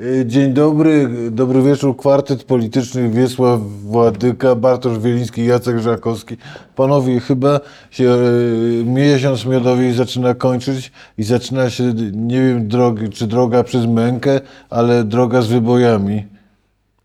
[0.00, 1.96] Y, Dzień dobry, dobry wieczór.
[1.96, 6.36] Kwartet polityczny Wiesław Władyka, Bartosz Wieliński, Jacek Żakowski.
[6.76, 7.60] Panowie, chyba
[7.90, 13.86] się y, miesiąc miodowy zaczyna kończyć i zaczyna się, nie wiem, drogi, czy droga przez
[13.86, 14.40] mękę,
[14.70, 16.26] ale droga z wybojami.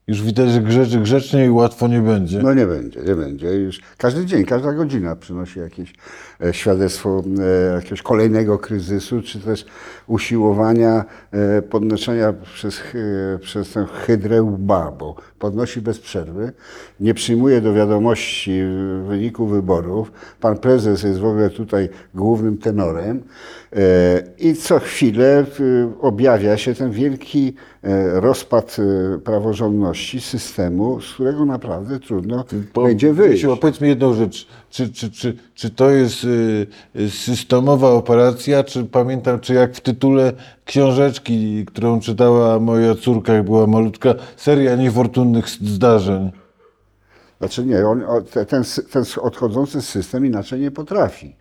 [0.07, 2.39] Już widać, że grzecznie, grzecznie i łatwo nie będzie.
[2.43, 3.47] No nie będzie, nie będzie.
[3.47, 5.93] Już każdy dzień, każda godzina przynosi jakieś
[6.51, 7.23] świadectwo
[7.71, 9.65] e, jakiegoś kolejnego kryzysu, czy też
[10.07, 12.81] usiłowania e, podnoszenia przez,
[13.41, 16.51] przez tę hydrę łba, bo podnosi bez przerwy,
[16.99, 18.67] nie przyjmuje do wiadomości e,
[19.07, 20.11] wyniku wyborów.
[20.41, 23.23] Pan prezes jest w ogóle tutaj głównym tenorem
[23.73, 23.79] e,
[24.39, 25.45] i co chwilę e,
[26.01, 33.13] objawia się ten wielki e, rozpad e, praworządności systemu, z którego naprawdę trudno Po- będzie
[33.13, 33.33] wyjść.
[33.33, 34.47] Wiesiu, a powiedz mi jedną rzecz.
[34.75, 36.67] Czy, czy, czy, czy to jest y,
[37.09, 40.33] systemowa operacja, czy pamiętam, czy jak w tytule
[40.65, 46.31] książeczki, którą czytała moja córka, jak była malutka, seria niefortunnych zdarzeń.
[47.39, 48.03] Znaczy nie, on,
[48.47, 51.35] ten, ten odchodzący system inaczej nie potrafi.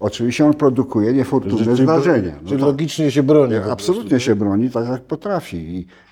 [0.00, 2.32] Oczywiście on produkuje niefortunne Czyli- zdarzenia.
[2.42, 2.66] No Czyli tak.
[2.66, 3.54] logicznie się broni.
[3.70, 5.56] Absolutnie się broni tak, jak potrafi.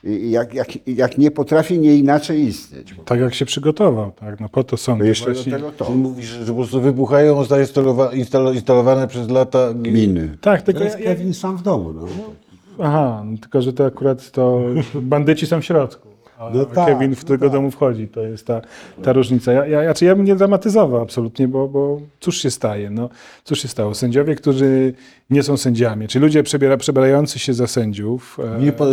[0.05, 2.94] I, i jak, jak, jak nie potrafi, nie inaczej istnieć.
[3.05, 4.41] Tak jak się przygotował, tak?
[4.41, 5.53] No po to są To jeszcze do właśnie...
[5.53, 5.84] tego to.
[5.84, 10.36] Czyli mówisz, że po prostu wybuchają, zainstalowa- instalo- instalowane przez lata Miny.
[10.41, 11.92] Tak, To tylko jest ja, ja, Kevin sam w domu.
[11.92, 12.06] No.
[12.84, 14.61] Aha, no tylko że to akurat to
[14.94, 16.07] bandyci są w środku.
[16.39, 17.53] A No tak, Kevin w no którego tak.
[17.53, 18.61] domu wchodzi, to jest ta,
[19.03, 19.53] ta różnica.
[19.53, 22.91] Ja, ja, znaczy ja bym nie dramatyzował absolutnie, bo, bo cóż się staje?
[22.91, 23.08] No,
[23.44, 23.94] cóż się stało?
[23.94, 24.94] Sędziowie, którzy
[25.30, 28.86] nie są sędziami, czyli ludzie przebiera, przebierający się za sędziów, e, Nie, po,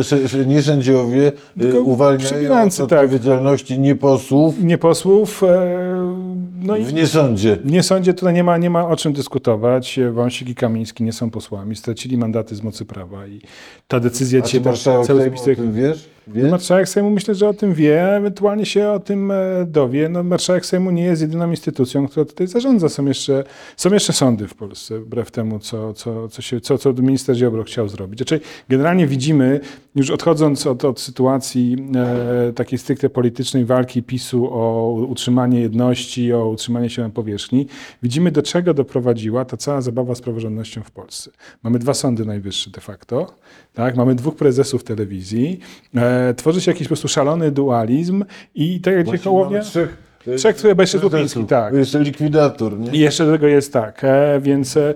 [0.46, 3.04] nie sędziowie Tylko uwalniają od tak.
[3.04, 7.56] odpowiedzialności nie posłów nie posłów, e, no w niesądzie.
[7.56, 10.00] W niesądzie tutaj nie ma, nie ma o czym dyskutować.
[10.12, 13.42] Wąsik i Kamiński nie są posłami, stracili mandaty z mocy prawa i
[13.88, 16.10] ta decyzja A czy dzisiaj marszałek Sejmu o tym wiesz?
[16.28, 16.50] Wie?
[16.50, 20.10] Marszałek Sejmu myślę, że o tym wie, ewentualnie się o tym e, dowie.
[20.10, 22.90] No, marszałek Sejmu nie jest jedyną instytucją, która tutaj zarządza.
[22.90, 23.44] Są jeszcze,
[23.78, 27.64] są jeszcze sądy w Polsce, wbrew temu, co, co, co, się, co, co minister Ziobro
[27.64, 28.20] chciał zrobić.
[28.20, 29.60] Znaczy, generalnie widzimy,
[29.96, 36.48] już odchodząc od, od sytuacji e, takiej stricte politycznej walki PiSu o utrzymanie jedności, o
[36.48, 37.68] utrzymanie się na powierzchni,
[38.04, 41.32] widzimy do czego doprowadziła ta cała zabawa z praworządnością w Polsce.
[41.64, 43.36] Mamy dwa sądy najwyższe de facto,
[43.74, 43.96] tak?
[43.96, 45.60] mamy dwóch prezesów telewizji,
[45.96, 48.26] e, tworzy się jakiś po prostu szalony dualizm
[48.56, 49.62] i tak jak Hołownia...
[49.62, 49.98] trzech,
[50.38, 51.02] Trzech, które prezesów.
[51.02, 51.74] Słupiński, tak.
[51.74, 52.92] Jeszcze likwidator, nie?
[52.92, 54.94] I jeszcze do tego jest tak, e, więc e,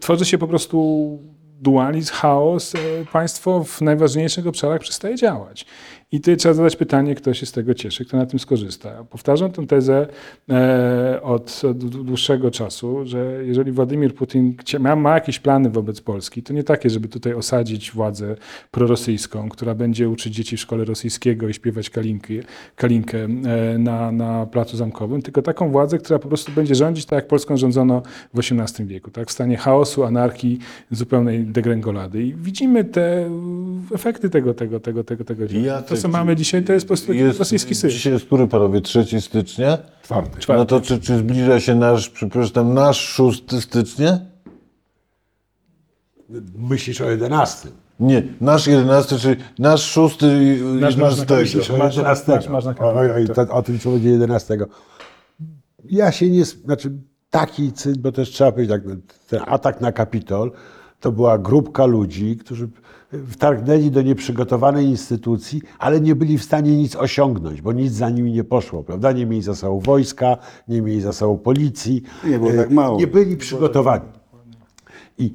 [0.00, 1.18] tworzy się po prostu
[1.60, 2.78] dualizm, chaos, e,
[3.12, 5.66] państwo w najważniejszych obszarach przestaje działać.
[6.12, 9.04] I tutaj trzeba zadać pytanie, kto się z tego cieszy, kto na tym skorzysta.
[9.10, 10.06] Powtarzam tę tezę
[10.50, 14.56] e, od, dłuższego czasu, że jeżeli Władimir Putin
[14.96, 18.36] ma, jakieś plany wobec Polski, to nie takie, żeby tutaj osadzić władzę
[18.70, 22.40] prorosyjską, która będzie uczyć dzieci w szkole rosyjskiego i śpiewać kalinki,
[22.76, 23.28] kalinkę e,
[23.78, 27.56] na, na Placu Zamkowym, tylko taką władzę, która po prostu będzie rządzić tak, jak Polską
[27.56, 28.02] rządzono
[28.34, 30.58] w XVIII wieku, tak, w stanie chaosu, anarchii,
[30.90, 32.22] zupełnej degrengolady.
[32.22, 33.30] I widzimy te
[33.94, 35.44] efekty tego, tego, tego, tego, tego.
[35.62, 37.92] Ja to, co tak- mamy dzisiaj, to jest po prostu taki rosyjski syf.
[37.92, 38.80] Dzisiaj jest który, panowie?
[38.80, 39.78] 3 stycznia?
[40.02, 40.38] Czwarty.
[40.48, 44.18] No to czy, czy zbliża się nasz, przepraszam, nasz 6 stycznia?
[46.58, 47.68] Myślisz o 11.
[48.00, 50.18] Nie, nasz 11, czyli nasz 6
[50.80, 51.34] Nasz masz na 11.
[51.36, 52.32] myśli, że- O Masz- 11.
[52.32, 54.58] masz- masz na o, o, o, to, o tym, co będzie 11.
[55.84, 56.44] Ja się nie...
[56.44, 56.92] Znaczy,
[57.30, 58.82] taki cyn, bo też trzeba powiedzieć, tak,
[59.28, 60.52] ten atak na Kapitol
[61.00, 62.68] to była grupka ludzi, którzy
[63.28, 68.32] wtargnęli do nieprzygotowanej instytucji, ale nie byli w stanie nic osiągnąć, bo nic za nimi
[68.32, 69.12] nie poszło, prawda?
[69.12, 70.36] Nie mieli za sobą wojska,
[70.68, 72.02] nie mieli za sobą policji.
[72.24, 72.98] Nie było e, tak mało.
[72.98, 74.04] Nie byli przygotowani.
[75.18, 75.32] I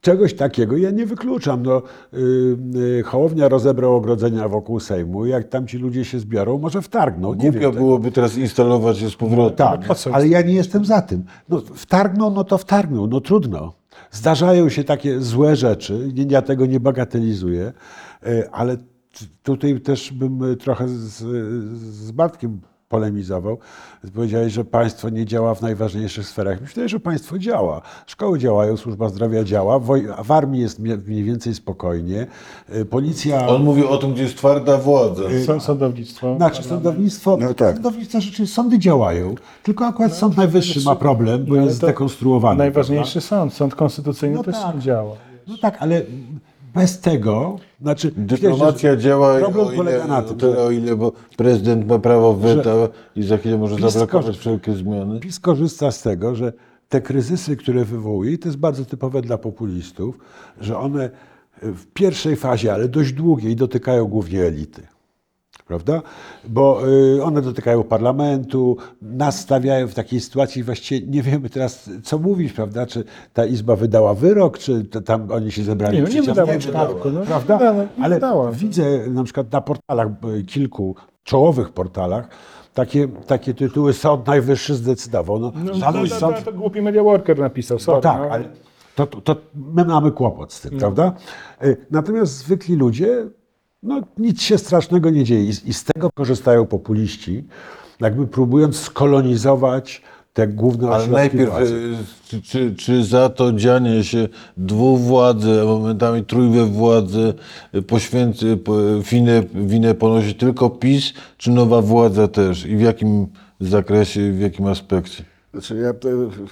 [0.00, 1.62] czegoś takiego ja nie wykluczam.
[1.62, 1.82] No,
[2.12, 5.26] yy, yy, Hołownia rozebrał ogrodzenia wokół Sejmu.
[5.26, 7.34] Jak tam ci ludzie się zbiorą, może wtargną.
[7.34, 9.56] Nie Głupio wiem, byłoby teraz instalować je z powrotem.
[9.56, 11.24] tak, po co ale ja nie jestem za tym.
[11.48, 13.79] No, wtargną, no to wtargną, no trudno.
[14.10, 17.72] Zdarzają się takie złe rzeczy, ja tego nie bagatelizuję,
[18.22, 18.76] e, ale
[19.42, 21.16] tutaj też bym trochę z,
[21.94, 23.58] z Bartkiem polemizował.
[24.14, 26.60] Powiedziałeś, że państwo nie działa w najważniejszych sferach.
[26.60, 27.82] Myślę, że państwo działa.
[28.06, 29.78] Szkoły działają, służba zdrowia działa,
[30.24, 32.26] w armii jest mniej więcej spokojnie,
[32.68, 33.48] e, policja...
[33.48, 35.22] On mówi o tym, gdzie jest twarda władza.
[35.46, 36.36] Są- Sądownictwo.
[36.36, 37.74] Znaczy sądownictwo, No tak.
[37.74, 42.58] sądownictwo rzeczy, sądy działają, tylko akurat Sąd Najwyższy ma problem, bo No, jest zdekonstruowany.
[42.58, 44.78] Najważniejszy sąd, sąd konstytucyjny No też tak.
[44.78, 45.16] działa.
[45.46, 46.02] No tak, ale
[46.74, 48.12] bez tego, znaczy...
[48.16, 51.88] Dyplomacja myślę, działa Problem o ile, polega na tym, tyle, że o ile, bo prezydent
[51.88, 52.70] ma prawo weta
[53.16, 55.20] i za chwilę może PiS zablokować wszelkie zmiany.
[55.20, 56.52] PiS korzysta z tego, że
[56.88, 60.18] te kryzysy, które wywołuje, i to jest bardzo typowe dla populistów,
[60.60, 61.10] że one
[61.62, 64.82] w pierwszej fazie, ale dość długiej, dotykają głównie elity.
[65.70, 66.02] Prawda?
[66.48, 72.18] Bo y, one dotykają parlamentu, nas stawiają w takiej sytuacji, właściwie nie wiemy teraz, co
[72.18, 72.86] mówić, prawda?
[72.86, 76.60] Czy ta izba wydała wyrok, czy tam oni się zebrali Nie, no nie wydała niemu,
[76.72, 77.54] wyroku, no, prawda?
[77.54, 78.52] nie wydała, nie Ale wydała.
[78.52, 80.08] widzę na przykład na portalach,
[80.38, 82.28] y, kilku czołowych portalach,
[82.74, 85.38] takie, takie tytuły Sąd Najwyższy zdecydował.
[85.38, 87.96] No, No, to, to, sąd- to, to głupi media worker napisał, sorry.
[87.96, 88.28] no tak, no.
[88.30, 88.44] ale
[88.94, 91.12] to, to, to my mamy kłopot z tym, prawda?
[91.64, 93.26] Y, Natomiast zwykli ludzie,
[93.82, 97.44] no nic się strasznego nie dzieje i, z- tego korzystają populiści,
[98.00, 101.62] jakby próbując skolonizować te główne Ale najpierw, e,
[102.28, 107.34] czy, czy, czy za to dzianie się dwóch władzy, a momentami trójwe władzy,
[107.72, 112.66] e, poświęcy, po- winę, winę ponosi tylko PiS, czy nowa władza też?
[112.66, 113.26] I w jakim
[113.60, 115.24] zakresie, w jakim aspekcie?
[115.52, 115.92] Znaczy ja,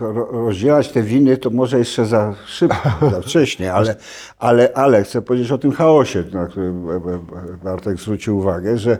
[0.00, 3.96] ro- rozdzielać te winy to może jeszcze za szybko, za wcześnie, ale,
[4.38, 7.20] ale, ale chcę powiedzieć o tym chaosie, na który e, e,
[7.64, 8.98] Bartek zwrócił uwagę, że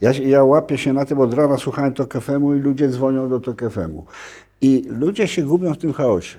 [0.00, 3.40] ja, ja łapię się na tym, od rana słuchałem to FM-u i ludzie dzwonią do
[3.40, 4.04] to FM-u.
[4.60, 6.38] I ludzie się gubią w tym chaosie.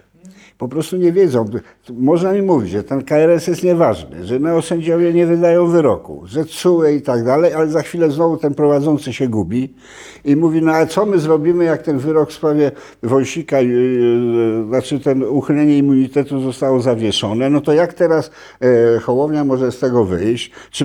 [0.61, 1.45] Po prostu nie wiedzą.
[1.93, 6.83] Można mi mówić, że ten KRS jest nieważny, że neosędziowie nie wydają wyroku, że CUE
[6.97, 9.73] i tak dalej, ale za chwilę znowu ten prowadzący się gubi
[10.25, 12.71] i mówi, no ale co my zrobimy, jak ten wyrok w sprawie
[13.03, 18.31] Wąsika, yy, yy, znaczy ten uchylenie immunitetu zostało zawieszone, no to jak teraz
[18.95, 20.83] e, Hołownia może z tego wyjść, czy,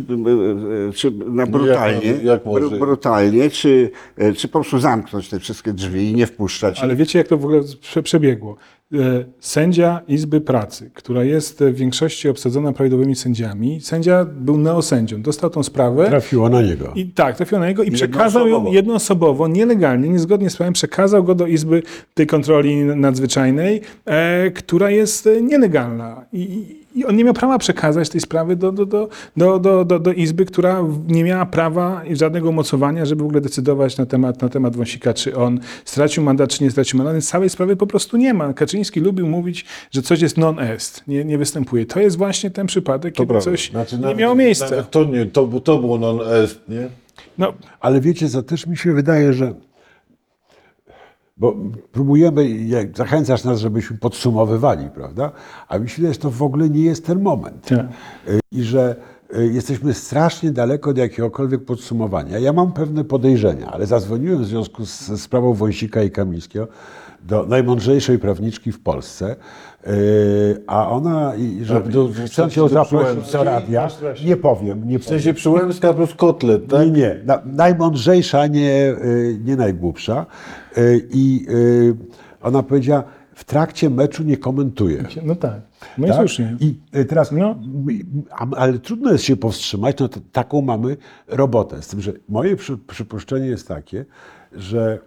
[0.89, 2.43] e, czy na brutalnie, jak- jak
[2.79, 3.51] brutalnie?
[3.51, 3.91] Czy,
[4.37, 7.45] czy po prostu zamknąć te wszystkie drzwi i nie wpuszczać Ale wiecie, jak to w
[7.45, 8.57] ogóle prze- przebiegło?
[8.95, 15.51] E, Sędzia Izby Pracy, która jest w większości obsadzona prawidłowymi sędziami, sędzia był neosędzią, dostał
[15.51, 16.93] tą sprawę Trafiło na niego.
[16.95, 18.75] i tak, trafił na niego i przekazał ją jednoosobowo.
[18.75, 21.83] jednoosobowo, nielegalnie, niezgodnie z prawem, przekazał go do Izby
[22.15, 26.25] tej kontroli nadzwyczajnej, e, która jest e, nielegalna.
[26.33, 29.99] I, I on nie miał prawa przekazać tej sprawy do, do, do, do, do, do,
[29.99, 34.43] do Izby, która nie miała prawa i żadnego umocowania, żeby w ogóle decydować na temat,
[34.43, 37.15] na temat Wąsika, czy on stracił mandat, czy nie stracił mandat.
[37.15, 38.53] Więc całej sprawy po prostu nie ma.
[38.53, 41.87] Kaczyński lubił mówić, że coś jest non est, nie, nie występuje.
[41.87, 43.45] To jest właśnie ten przypadek, kiedy prawda.
[43.45, 44.83] coś Znaczy, nie nawet- miało miejsca.
[44.83, 46.89] To, nie, to, to było non est, nie?
[47.39, 49.55] No, Ale wiecie co, też mi się wydaje, że
[51.37, 51.57] bo
[51.93, 55.33] próbujemy, jak zachęcasz nas, żebyśmy podsumowywali, prawda?
[55.69, 57.67] A mi się wydaje, że to w ogóle nie jest ten moment.
[57.67, 57.87] Tak.
[58.53, 58.97] I że
[59.37, 62.39] y, jesteśmy strasznie daleko od jakiegokolwiek podsumowania.
[62.39, 66.69] Ja mam pewne podejrzenia, ale zadzwoniłem w związku z sprawą Wąsika i Kamińskiego
[67.23, 69.37] do najmądrzejszej prawniczki w Polsce,
[70.67, 73.89] a ona, że ją do zaprosić do radia,
[74.25, 76.87] nie powiem, nie W sensie Przyłębska plus kotlet, tak?
[76.87, 77.17] Nie, nie.
[77.25, 80.27] Na, najmądrzejsza, nie, y, nie najgłupsza.
[80.79, 81.47] Y, I
[82.43, 83.05] ona powiedziała,
[83.35, 85.05] w trakcie meczu nie komentuje.
[85.23, 85.61] no tak.
[85.99, 86.19] No i Tak?
[86.19, 86.57] słusznie.
[86.61, 86.75] I
[87.09, 87.57] teraz, No.
[88.57, 90.97] ale trudno jest się powstrzymać, no taką mamy
[91.29, 91.83] robotę.
[91.83, 94.05] Z tym, że moje przy, przypuszczenie jest takie,
[94.53, 94.99] że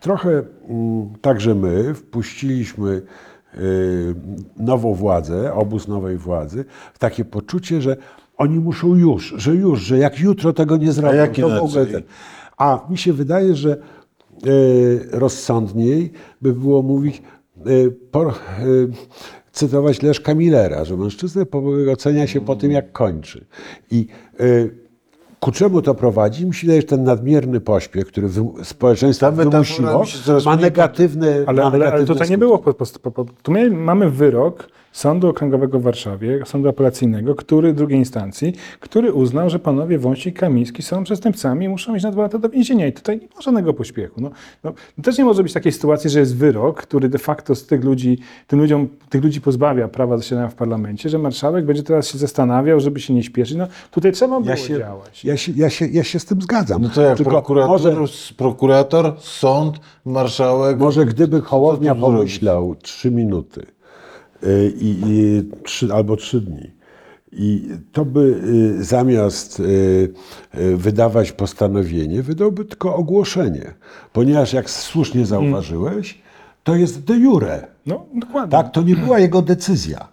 [0.00, 3.02] trochę mm, także my wpuściliśmy
[4.56, 6.64] nową władzę, obóz nowej władzy,
[6.94, 7.96] w takie poczucie, że
[8.36, 11.86] oni muszą już, że już, że jak jutro tego nie zrobią, jak to w ogóle
[11.86, 12.02] ten.
[12.56, 13.76] A mi się wydaje, że
[14.46, 16.12] y, rozsądniej
[16.42, 17.22] by było mówić,
[17.66, 18.32] y, po, y,
[19.52, 21.44] cytować Leszka Millera, że mężczyznę
[21.92, 23.44] ocenia się po tym, jak kończy.
[23.90, 24.06] I
[24.40, 24.89] y,
[25.40, 26.46] ku czemu to prowadzi?
[26.46, 30.04] Mi się wydaje, że ten nadmierny pośpiech, który wy, społeczeństwo wymusiło,
[30.44, 32.58] ma negatywne Ale, ma ale, ale negatywne tutaj nie było.
[32.58, 37.98] Po, po, po, tu my mamy wyrok Sądu Okręgowego w Warszawie, Sądu Apelacyjnego, który drugiej
[37.98, 42.22] instancji, który uznał, że panowie Wąsik i Kamiński są przestępcami i muszą iść na dwa
[42.22, 42.86] lata do więzienia.
[42.86, 44.20] I tutaj nie ma żadnego pośpiechu.
[44.20, 44.30] No,
[44.64, 47.84] no, też nie może być takiej sytuacji, że jest wyrok, który de facto z tych
[47.84, 52.18] ludzi, tym ludziom, tych ludzi pozbawia prawa zasiadania w parlamencie, że marszałek będzie teraz się
[52.18, 53.56] zastanawiał, żeby się nie śpieszyć.
[53.56, 55.24] No, tutaj trzeba było Ja się, działać.
[55.24, 56.82] ja, się, ja, się, ja się z tym zgadzam.
[56.82, 57.94] No to jak Tylko prokurator, może,
[58.36, 60.78] prokurator, sąd, marszałek.
[60.78, 63.66] może gdyby Hołownia pomyślał trzy minuty
[64.80, 66.80] i, i trzy, albo trzy dni
[67.32, 68.20] i to by
[68.80, 70.12] y, zamiast y,
[70.58, 73.74] y, wydawać postanowienie, wydałby tylko ogłoszenie.
[74.12, 76.18] Ponieważ jak słusznie zauważyłeś,
[76.64, 77.66] to jest de jure.
[77.86, 78.50] No, dokładnie.
[78.50, 80.08] Tak, to nie była jego decyzja.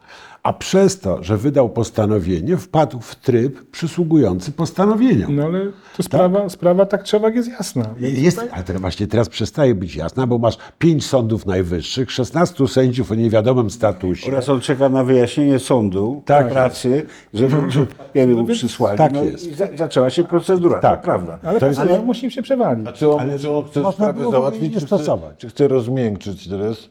[0.48, 5.36] A przez to, że wydał postanowienie, wpadł w tryb przysługujący postanowieniom.
[5.36, 5.60] No ale
[5.98, 7.86] to sprawa, sprawa tak trzeba jest jasna.
[8.00, 13.12] Jest, ale teraz właśnie teraz przestaje być jasna, bo masz pięć sądów najwyższych, 16 sędziów
[13.12, 14.32] o niewiadomym statusie.
[14.32, 16.50] Oraz on czeka na wyjaśnienie sądu Tak.
[16.52, 17.56] pracy, żeby
[17.98, 18.98] papiery mu przysłali.
[18.98, 19.48] tak no jest.
[19.52, 21.00] I za, zaczęła się procedura, Tak.
[21.00, 21.40] to prawda.
[21.44, 22.88] Ale, To jest- ale musi się przewalić.
[22.88, 25.38] A czy on, czy on chce sprawę załatwić, nie czy chce, stosować.
[25.38, 26.90] czy chce rozmiękczyć teraz?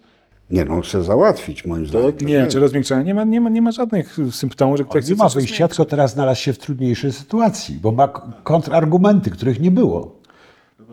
[0.50, 2.12] Nie no, chce załatwić moim zdaniem.
[2.22, 3.02] Nie, czy rozmiękczenia?
[3.02, 5.68] Nie ma, nie, ma, nie ma żadnych symptomów, że ktoś chce Nie ma coś wyjścia,
[5.68, 10.16] tylko teraz znalazł się w trudniejszej sytuacji, bo ma k- kontrargumenty, których nie było.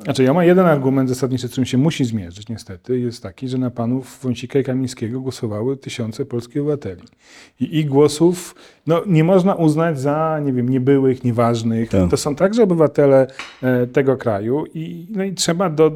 [0.04, 3.58] Znaczy, ja mam jeden argument zasadniczy, z którym się musi zmierzyć niestety, jest taki, że
[3.58, 7.02] na panów Wąsika i Kamińskiego głosowały tysiące polskich obywateli.
[7.60, 8.56] I ich głosów
[8.88, 11.90] no, nie można uznać za, nie wiem, niebyłych, nieważnych.
[11.90, 12.10] Tak.
[12.10, 13.28] To są także obywatele
[13.64, 15.92] e, tego kraju i, no, i trzeba do,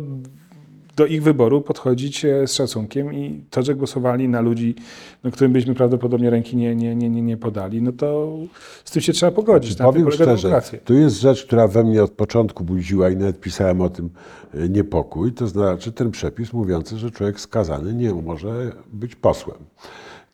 [0.97, 4.75] do ich wyboru podchodzić e, z szacunkiem i to, że głosowali na ludzi,
[5.23, 8.37] no, którym byśmy prawdopodobnie ręki nie, nie, nie, nie, nie podali, no to
[8.85, 9.77] z tym się trzeba pogodzić.
[9.77, 13.39] Na tym Powiem szczerze, tu jest rzecz, która we mnie od początku budziła i nawet
[13.39, 14.09] pisałem o tym
[14.53, 19.57] e, niepokój, to znaczy ten przepis mówiący, że człowiek skazany nie może być posłem.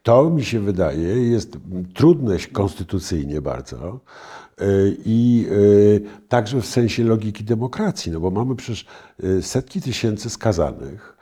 [0.04, 1.58] To mi się wydaje jest
[1.94, 4.00] trudne konstytucyjnie bardzo
[5.06, 5.48] i
[6.16, 8.86] e, także w sensie logiki demokracji, no bo mamy przecież
[9.24, 11.14] e, setki tysięcy skazanych,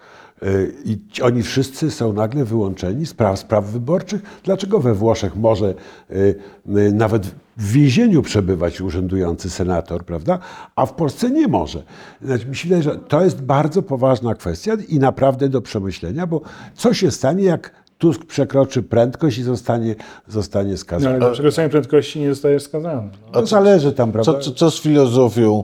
[0.86, 4.22] I oni wszyscy są nagle wyłączeni z praw, spraw wyborczych.
[4.44, 5.74] Dlaczego we Włoszech może
[6.94, 10.40] nawet w więzieniu przebywać urzędujący senator, prawda?
[10.76, 11.84] A w Polsce nie może.
[12.22, 16.42] Znaczy, wydaje, że to jest bardzo poważna kwestia i naprawdę do przemyślenia, bo
[16.76, 19.96] co się stanie, jak Tusk przekroczy prędkość i zostanie,
[20.28, 21.16] zostanie No, skazany?
[21.16, 23.10] ale za przekroczenie prędkości nie zostajesz skazany.
[23.26, 23.32] No.
[23.42, 24.34] To zależy tam, prawda?
[24.34, 25.64] Co, co, co z filozofią?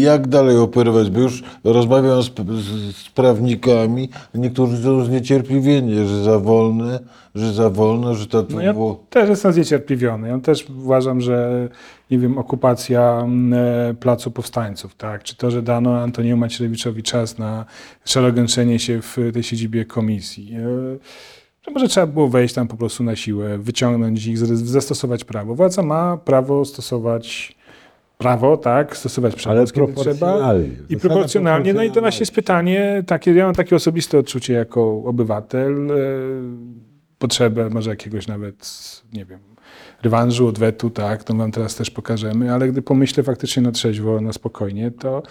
[0.00, 1.10] Jak dalej operować?
[1.10, 7.00] Bo już rozmawiam z, z, z prawnikami, niektórzy są zniecierpliwieni, że za wolne,
[7.34, 9.04] że za wolno, że to No ja było...
[9.10, 10.28] też jestem zniecierpliwiony.
[10.28, 11.68] Ja też uważam, że
[12.10, 13.52] nie wiem, okupacja mm,
[13.90, 15.22] e, Placu Powstańców, tak?
[15.22, 17.64] czy to, że dano Antoniemu Macierewiczowi czas na
[18.04, 20.54] szerokończenie się w tej siedzibie komisji.
[20.54, 20.58] e,
[21.66, 25.54] Że może trzeba było wejść tam po prostu na siłę, wyciągnąć ich, zastosować prawo.
[25.54, 27.56] Władza ma prawo stosować
[28.18, 30.54] prawo, tak, stosować przemoc, kiedy trzeba.
[30.88, 31.74] I proporcjonalnie.
[31.74, 35.94] No i to właśnie jest pytanie takie, ja mam takie osobiste odczucie jako obywatel, e,
[37.18, 38.70] potrzebę może jakiegoś nawet,
[39.12, 39.40] nie wiem,
[40.04, 44.32] rewanżu, odwetu, tak, to wam teraz też pokażemy, ale gdy pomyślę faktycznie na trzeźwo, na
[44.32, 45.22] spokojnie, to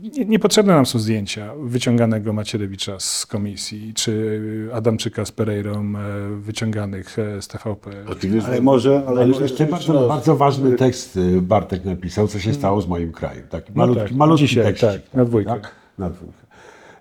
[0.00, 4.40] nie, niepotrzebne nam są zdjęcia wyciąganego Macierewicza z komisji, czy
[4.72, 7.90] Adamczyka z Pereirą e, wyciąganych e, z TVP.
[8.46, 12.54] Ale może, ale, Ale może jeszcze bardzo, bardzo ważny tekst y, Bartek napisał, co się
[12.54, 13.48] stało z moim krajem.
[13.48, 14.90] Taki malutki, tak, malutki dzisiaj, tekścik.
[14.90, 15.60] tak, na dwójkę.
[15.98, 16.42] Na dwójkę.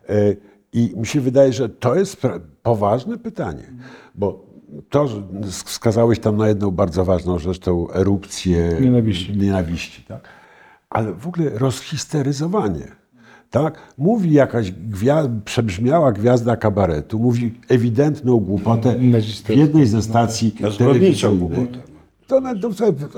[0.09, 0.35] E,
[0.73, 2.21] I mi się wydaje, że to jest
[2.63, 3.63] poważne pytanie,
[4.15, 4.50] bo
[4.89, 5.07] to,
[5.65, 9.37] wskazałeś tam na jedną bardzo ważną rzecz, tą erupcję Nienawiści.
[9.37, 10.21] nienawiści tak?
[10.89, 12.87] ale w ogóle rozhisteryzowanie.
[13.49, 13.77] Tak?
[13.97, 18.95] Mówi jakaś gwia- przebrzmiała gwiazda kabaretu, mówi ewidentną głupotę
[19.45, 21.39] w jednej ze stacji No, telewizyjnych.
[21.39, 21.79] głupotę.
[22.27, 22.69] To, na- to,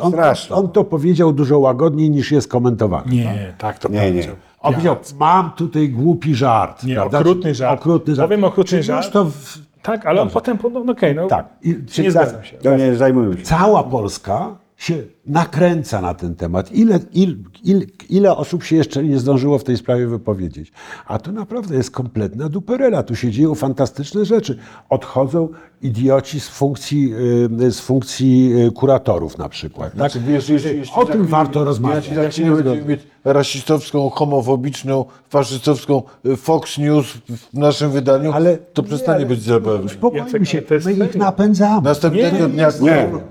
[0.01, 0.13] on,
[0.50, 3.12] on to powiedział dużo łagodniej niż jest komentowane.
[3.15, 4.07] Nie, tak to Nie, nie.
[4.07, 4.36] powiedział.
[4.60, 6.83] On powiedział, mam tutaj głupi żart.
[6.83, 7.79] Nie, okrutny żart.
[7.81, 8.29] Okrutny żart.
[8.29, 9.12] Powiem okrutny już żart.
[9.13, 11.45] to w, Tak, ale on potem, no, no okej, no, tak.
[11.61, 12.57] I, nie zgadzam się.
[12.77, 13.43] Nie zajmujmy się.
[13.43, 14.93] Cała Polska się
[15.25, 16.71] nakręca na ten temat.
[16.71, 20.71] Ile, il, il, ile osób się jeszcze nie zdążyło w tej sprawie wypowiedzieć?
[21.07, 23.03] A to naprawdę jest kompletna duperela.
[23.03, 24.57] Tu się dzieją fantastyczne rzeczy.
[24.89, 25.49] Odchodzą
[25.81, 27.13] idioci z funkcji,
[27.61, 29.87] y, z funkcji y, kuratorów na przykład.
[29.87, 29.95] Tak?
[29.95, 32.07] Znaczy, wiesz, jeśli, jeśli O tym warto rozmawiać.
[32.07, 37.05] Jeśli za chwilę będziemy mieć rasistowską, homofobiczną, faszystowską y, Fox News
[37.53, 39.89] w naszym wydaniu, Ale- to przestanie nie, być zabawne.
[39.89, 41.81] Spokojnie się, my ich napędzamy.
[41.81, 42.71] Następnego Nie, dnia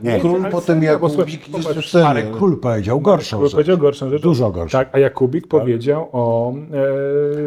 [0.03, 0.51] nie, król, nie.
[0.51, 3.53] potem serio, bo Ale król powiedział gorszą Król rzecz.
[3.55, 4.23] powiedział gorszą rzecz.
[4.23, 4.79] Dużo gorszą.
[4.79, 6.53] Tak, a Jakubik powiedział o...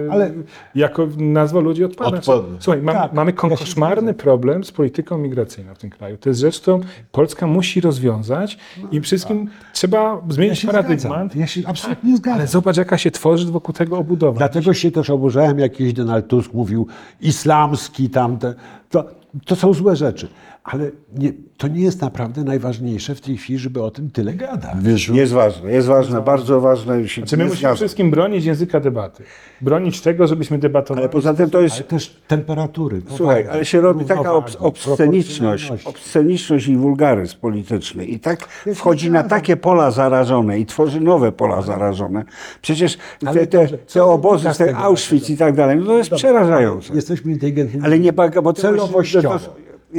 [0.07, 0.31] E, Ale-
[0.75, 2.19] jako nazwał ludzi odpadem.
[2.19, 2.57] Odpadem.
[2.59, 6.17] Słuchaj, mamy, Tak, mamy ja koszmarny problem z polityką migracyjną w tym kraju.
[6.17, 6.79] To jest rzecz, którą
[7.11, 8.57] Polska musi rozwiązać
[8.91, 10.99] i wszystkim trzeba Ja zmienić się paradygmat.
[11.01, 11.29] zgadzam.
[11.35, 12.39] Ja się absolutnie zgadzam.
[12.39, 14.37] Ale zobacz, jaka się tworzy wokół tego obudowa.
[14.37, 16.87] Dlatego się też oburzałem, jak kiedyś Donald Tusk mówił
[17.21, 18.53] islamski tamte.
[18.89, 19.05] To,
[19.45, 20.27] to są złe rzeczy.
[20.65, 24.75] Ale nie, to nie jest naprawdę najważniejsze w tej chwili, żeby o tym tyle gadać.
[24.81, 27.07] Wiesz, Jest ważne, jest ważne, bardzo ważne.
[27.07, 29.23] Się Znaczy my musimy wszystkim bronić języka debaty.
[29.61, 31.03] Bronić tego, żebyśmy debatowali.
[31.03, 33.01] Ale poza tym to jest Ale też temperatury.
[33.07, 38.05] Słuchaj, powaga, ale się robi taka obs- obsceniczność, obsceniczność i wulgaryzm polityczny.
[38.05, 42.23] I tak wchodzi na takie pola zarażone i tworzy nowe pola zarażone.
[42.61, 42.97] Przecież
[43.33, 46.09] te, te, te obozy, wynika z te tego Auschwitz i tak dalej, no to jest
[46.11, 46.95] przerażające.
[46.95, 47.81] Jesteśmy inteligentni.
[47.83, 49.39] Ale nie bo celowościowo.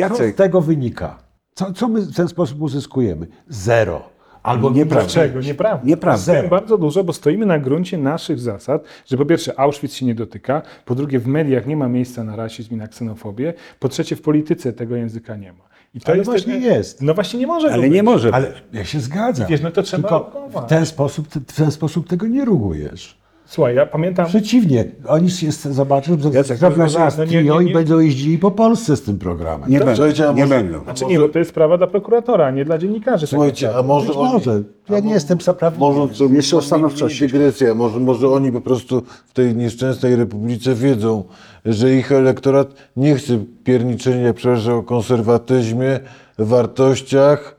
[0.02, 1.18] To- Co z Jacek, tego wynika?
[1.54, 3.26] Co, co my w ten sposób uzyskujemy?
[3.48, 4.02] Zero.
[4.42, 5.04] Albo Nieprawda.
[5.12, 5.40] Dlaczego?
[5.40, 5.86] Nieprawda.
[5.86, 6.22] Nieprawda.
[6.22, 6.48] Zero.
[6.48, 10.62] Bardzo dużo, bo stoimy na gruncie naszych zasad, że po pierwsze Auschwitz się nie dotyka,
[10.84, 14.22] po drugie w mediach nie ma miejsca na rasizm i na ksenofobię, po trzecie w
[14.22, 15.64] polityce tego języka nie ma.
[15.94, 17.02] I to Ale jest właśnie też- jest.
[17.02, 17.92] No właśnie nie może ale być.
[17.92, 18.30] nie może.
[18.34, 19.46] Ale ja się zgadzam.
[19.48, 23.18] Wiesz, no to trzeba Tylko w ten, sposób, w ten sposób tego nie rugujesz.
[23.46, 24.26] Słuchaj, ja pamiętam...
[24.26, 27.70] Przeciwnie, oni się zobaczą, że Jacek, zrobią no zaraz nie, nie, nie.
[27.70, 29.70] i będą jeździli po Polsce z tym programem.
[29.70, 30.82] Nie będą, Słuchajcie, a nie może- będą.
[30.84, 33.26] Znaczy nie, bo to jest sprawa dla prokuratora, nie dla dziennikarzy.
[33.26, 34.62] tak Słuchajcie, a może Być oni, może.
[34.90, 35.78] Ja nie jestem zaprawny.
[35.78, 37.20] może To jeszcze o stanowczości.
[37.20, 41.24] Dygresja, może, może oni po prostu w tej nieszczęsnej republice wiedzą,
[41.64, 46.00] że ich elektorat nie chce pierniczenia, przepraszam, o konserwatyzmie,
[46.38, 47.56] wartościach,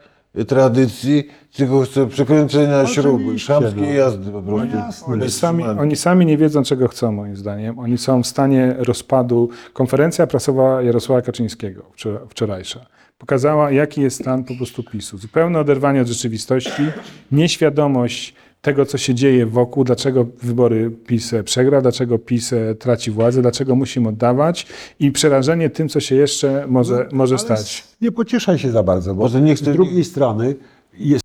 [0.48, 1.28] tradycji,
[1.58, 3.90] tylko chce przekręcenia śruby, Oczywiście, szamskiej no.
[3.94, 4.76] jazdy po prostu.
[4.78, 5.14] jasne.
[5.14, 7.80] Oni sami, oni sami nie wiedzą, czego chcą, moim zdaniem.
[7.80, 9.50] Oni są w stanie rozpadu.
[9.74, 12.86] Konferencja prasowa Jarosława Kaczyńskiego, wczor- wczorajsza,
[13.18, 15.18] pokazała, jaki jest stan po prostu PiSu.
[15.18, 16.84] Zupełne oderwanie od rzeczywistości,
[17.32, 23.76] nieświadomość tego, co się dzieje wokół, dlaczego wybory PiS przegra, dlaczego PiS traci władzę, dlaczego
[23.76, 24.68] musimy oddawać
[25.00, 27.84] i przerażenie tym, co się jeszcze może, może stać.
[28.02, 30.56] Nie pocieszaj się za bardzo, bo z chcę- drugiej strony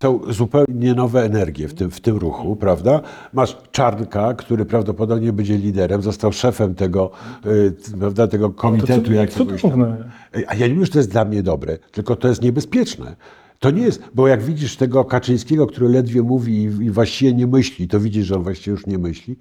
[0.01, 3.01] są zupełnie nowe energie w tym, w tym ruchu, prawda?
[3.33, 7.11] Masz Czarnka, który prawdopodobnie będzie liderem, został szefem tego,
[7.45, 9.71] y, prawda, tego komitetu cud- jakiegoś tam.
[9.71, 10.11] cudowne.
[10.47, 13.15] A ja nie mówię, że to jest dla mnie dobre, tylko to jest niebezpieczne.
[13.59, 17.47] To nie jest, bo jak widzisz tego Kaczyńskiego, który ledwie mówi i, i właściwie nie
[17.47, 19.35] myśli, to widzisz, że on właściwie już nie myśli,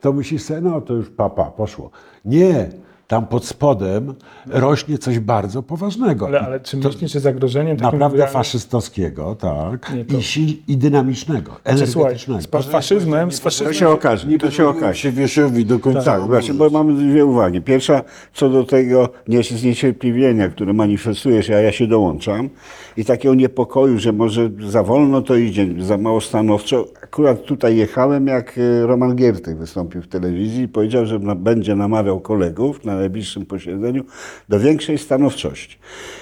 [0.00, 1.90] to myślisz sobie, no to już papa, poszło.
[2.24, 2.68] Nie,
[3.08, 4.14] tam pod spodem
[4.46, 6.26] rośnie coś bardzo poważnego.
[6.26, 10.76] Ale, ale czy myślisz, że zagrożeniem takim Naprawdę realnym- faszystowskiego, tak, Nie, to- i, i
[10.76, 12.42] dynamicznego, Znaczy, słuchaj, energetycznego.
[12.42, 14.94] z fa- faszyzmem, z To faszyzmem się okaże, to się okaże.
[15.00, 16.02] się Wiesiowi do końca.
[16.02, 17.60] Tak, właśnie, bo mamy dwie uwagi.
[17.60, 18.02] Pierwsza,
[18.34, 22.48] co do tego nie- zniecierpliwienia, które manifestujesz, a ja się dołączam,
[22.96, 26.84] i takiego niepokoju, że może za wolno to idzie, za mało stanowczo.
[27.02, 32.20] Akurat tutaj jechałem, jak e, Roman Giertek wystąpił w telewizji i powiedział, że będzie namawiał
[32.20, 34.04] kolegów na najbliższym posiedzeniu
[34.48, 35.78] do większej stanowczości.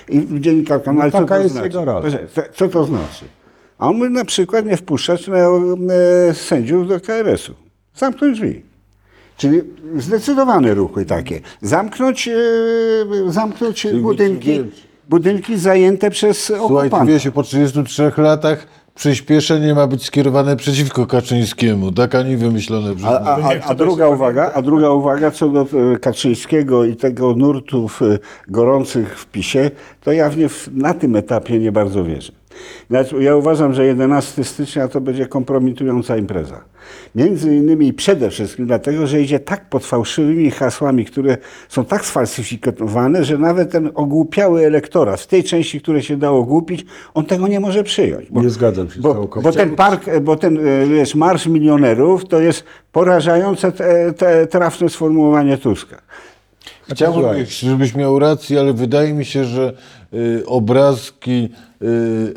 [0.09, 1.67] I dziennikarka, no, ale co to jest znaczy?
[1.67, 2.03] jego rola.
[2.55, 3.25] Co- to znaczy?
[3.79, 7.55] A on mówi na przykład nie wpuszczać na, e, sędziów do KRS-u.
[7.97, 8.63] Zamknąć drzwi.
[9.37, 9.61] Czyli
[9.97, 11.41] zdecydowane ruchy takie.
[11.63, 12.33] Zamknąć, e,
[13.27, 14.65] zamknąć budynki,
[15.09, 17.09] budynki zajęte przez Słuchaj, okupantów.
[17.09, 21.93] wiesz, po 33 latach przyspieszenie ma być skierowane przeciwko Kaczyńskiemu.
[21.93, 25.61] Tak ani wymyślone przez A, a, a, a, druga uwaga, a druga uwaga co do
[25.95, 31.17] e, Kaczyńskiego i tego nurtów e, gorących w PiSie, to ja w nie na tym
[31.17, 32.33] etapie nie bardzo wierzę.
[33.21, 36.65] Ja uważam, że 11 stycznia to będzie kompromitująca impreza.
[37.15, 41.37] Między innymi i przede wszystkim dlatego, że idzie tak pod fałszywymi hasłami, które
[41.69, 46.87] są tak sfalsyfikowane, że nawet ten ogłupiały elektorat, w tej części, której się dało ogłupić,
[47.15, 48.31] on tego nie może przyjąć.
[48.31, 49.51] Bo, Nie zgadzam się z bo, całkowicie.
[49.51, 54.89] bo ten park, bo ten e, wiesz, marsz milionerów to jest porażające te, te, trafne
[54.89, 56.03] sformułowanie Tuska.
[56.91, 59.73] Chciałbym, żebyś miał rację, ale wydaje mi się, że
[60.47, 61.49] obrazki
[61.83, 61.87] y,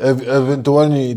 [0.00, 1.10] e ewentualnie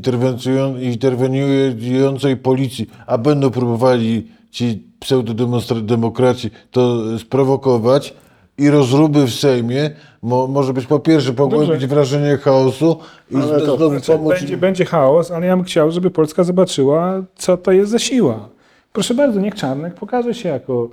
[0.82, 8.14] interweniującej policji, a będą próbowali ci pseudodemokraci to sprowokować
[8.58, 9.92] i rozruby w Sejmie,
[10.22, 11.88] mo, może być po pierwsze pogłębić Dobrze.
[11.88, 12.98] wrażenie chaosu
[13.32, 17.72] i znowu pomóc Będzie, będzie chaos, ale ja bym chciał, żeby Polska zobaczyła, co to
[17.72, 18.50] jest za siła.
[18.94, 20.90] Proszę bardzo, niech Czarnek pokaże się jako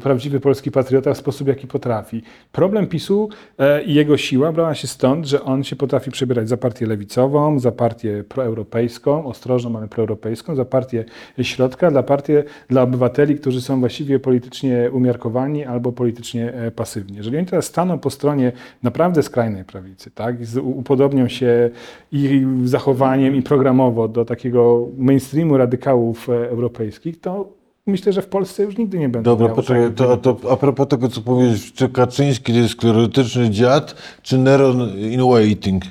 [0.00, 2.22] prawdziwy polski patriota w sposób, jaki potrafi.
[2.52, 6.56] Problem PiSu e, i jego siła brała się stąd, że on się potrafi przebierać za
[6.56, 11.04] partię lewicową, za partię proeuropejską, ostrożną, ale proeuropejską, za partię
[11.42, 17.16] środka, dla partię dla obywateli, którzy są właściwie politycznie umiarkowani albo politycznie e, pasywni.
[17.16, 21.70] Jeżeli oni teraz staną po stronie naprawdę skrajnej prawicy, tak, upodobnią się
[22.12, 27.57] i zachowaniem, i programowo do takiego mainstreamu radykałów e, europejskich, to
[27.88, 29.30] myślę, że w Polsce już nigdy nie będą.
[29.30, 32.72] Dobra, poczekaj, takich to, a, to a propos tego, co powiedziałeś, czy Kaczyński to jest
[32.72, 35.82] sklerotyczny dziad, czy Neron in waiting?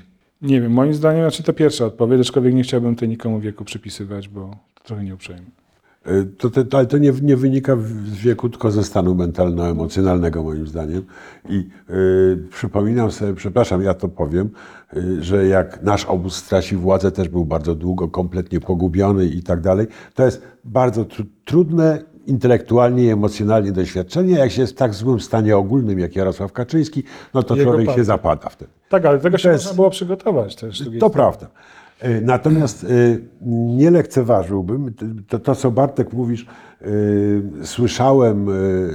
[0.41, 4.27] Nie wiem, moim zdaniem znaczy to pierwsza odpowiedź, aczkolwiek nie chciałbym tutaj nikomu wieku przypisywać,
[4.27, 5.45] bo to trochę nieuprzejme.
[6.08, 10.67] Y, To, to, ale to nie, nie wynika z wieku, tylko ze stanu mentalno-emocjonalnego, moim
[10.67, 11.04] zdaniem.
[11.50, 14.50] I y, przypominam sobie, przepraszam, ja to powiem,
[14.98, 19.62] y, że jak nasz obóz stracił władzę, też był bardzo długo kompletnie pogubiony i tak
[19.62, 19.88] dalej.
[20.15, 24.36] To jest bardzo tru, trudne intelektualnie i emocjonalnie doświadczenie.
[24.38, 27.86] Jak się jest w tak złym stanie ogólnym, jak Jarosław Kaczyński, no to Jego człowiek
[27.86, 28.04] się partia.
[28.04, 28.72] zapada wtedy.
[28.89, 30.80] Tak, ale tego się jest- można było przygotować też.
[30.80, 31.13] To strony.
[31.13, 31.48] prawda.
[32.05, 34.93] Y, Natomiast y, nie lekceważyłbym
[35.27, 36.45] to, to co Bartek mówisz.
[36.81, 38.47] y, Słyszałem,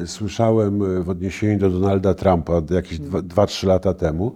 [0.07, 4.33] słyszałem w odniesieniu do Donalda Trumpa jakieś 2-3 lata temu.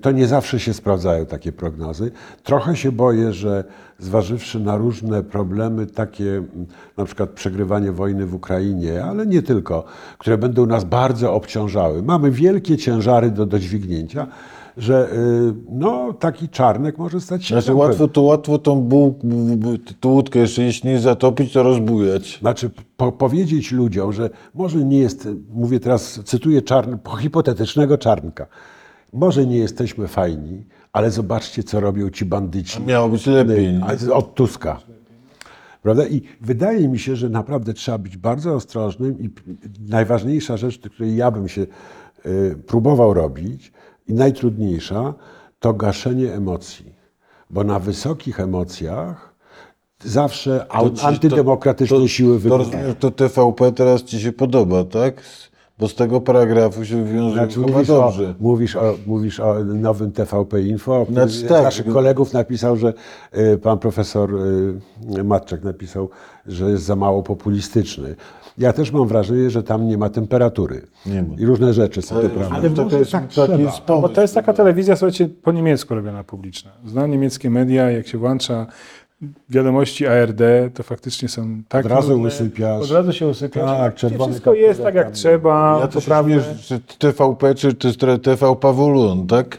[0.00, 2.10] To nie zawsze się sprawdzają takie prognozy.
[2.42, 3.64] Trochę się boję, że
[3.98, 6.42] zważywszy na różne problemy, takie
[6.96, 9.84] na przykład przegrywanie wojny w Ukrainie, ale nie tylko,
[10.18, 12.02] które będą nas bardzo obciążały.
[12.02, 14.26] Mamy wielkie ciężary do, do dźwignięcia
[14.78, 19.18] że y, no, taki czarnek może stać się Znaczy łatwo to łatwo tą buł,
[20.04, 22.38] łódkę jeszcze jeśli nie zatopić, to rozbujać.
[22.40, 28.46] Znaczy po, powiedzieć ludziom, że może nie jest, mówię teraz, cytuję czarn, hipotetycznego czarnka,
[29.12, 32.82] może nie jesteśmy fajni, ale zobaczcie, co robią ci bandyci.
[32.82, 33.80] Miało być lepiej.
[34.12, 34.80] Od Tuska.
[35.82, 36.06] Prawda?
[36.06, 39.30] I wydaje mi się, że naprawdę trzeba być bardzo ostrożnym i
[39.88, 41.66] najważniejsza rzecz, której ja bym się
[42.26, 43.72] y, próbował robić
[44.08, 45.14] i najtrudniejsza,
[45.60, 46.94] to gaszenie emocji.
[47.50, 49.34] Bo na wysokich emocjach
[50.04, 52.64] zawsze ci- antydemokratyczne siły To wybuchają.
[52.64, 55.22] rozumiem, że to TVP teraz ci się podoba, tak?
[55.78, 58.34] Bo z tego paragrafu się wywiązuje Znaczy, mówisz, o, dobrze.
[58.40, 61.06] mówisz, o, mówisz o nowym TVP Info.
[61.10, 61.62] Znaczy, tak.
[61.62, 62.94] naszych kolegów napisał, że
[63.54, 64.34] y, pan profesor
[65.18, 66.08] y, Matczak napisał,
[66.46, 68.14] że jest za mało populistyczny.
[68.58, 70.82] Ja też mam wrażenie, że tam nie ma temperatury.
[71.06, 71.34] Nie ma.
[71.38, 72.56] I różne rzeczy są te prawda.
[72.56, 74.00] Ale to jest, tak taki trzeba.
[74.00, 76.70] Bo to jest taka telewizja, słuchajcie, po niemiecku robiona publiczna.
[76.86, 78.66] Znam niemieckie media, jak się włącza
[79.48, 80.40] wiadomości ARD,
[80.74, 82.28] to faktycznie są tak Od razu nudne.
[82.28, 82.82] usypiasz.
[82.82, 83.64] Od razu się usypiasz.
[83.78, 86.34] Tak, czerwony wszystko jest tak jak trzeba, Ja to poprawnie.
[86.40, 89.58] śmieję, że TVP czy, czy TV Pawulon, tak?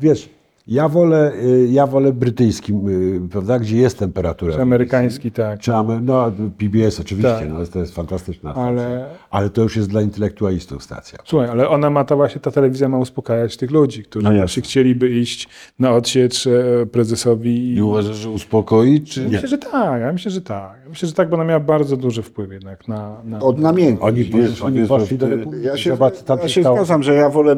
[0.00, 0.28] Wiesz,
[0.68, 4.54] ja wolę, y, ja wolę brytyjski, y, prawda, gdzie jest temperatura.
[4.54, 5.60] Czy amerykański, tak.
[5.60, 5.70] Czy
[6.02, 7.48] no, PBS oczywiście, Tak.
[7.48, 8.68] no, to jest fantastyczna stacja.
[8.68, 11.18] Ale- Ale to już jest dla intelektualistów stacja.
[11.24, 14.62] Słuchaj, ale ona ma ta właśnie, ta telewizja ma uspokajać tych ludzi, którzy No jasne.
[14.62, 17.74] chcieliby iść na odsiecz e, prezesowi.
[17.74, 20.72] I uważasz, że uspokoi, czy Myślę, że tak, ja myślę, że tak.
[20.84, 23.16] Ja myślę, że tak, bo ona miała bardzo duży wpływ jednak na...
[23.24, 23.40] na...
[23.40, 24.14] Od namiętności.
[24.14, 25.66] Oni, Wiesz, oni wiesz, poszli do Republiki.
[25.66, 27.56] Ja się, Zobacz, ja się zgadzam, że ja wolę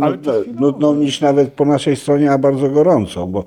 [0.61, 3.45] nudną niż nawet po naszej stronie, a bardzo gorącą, bo,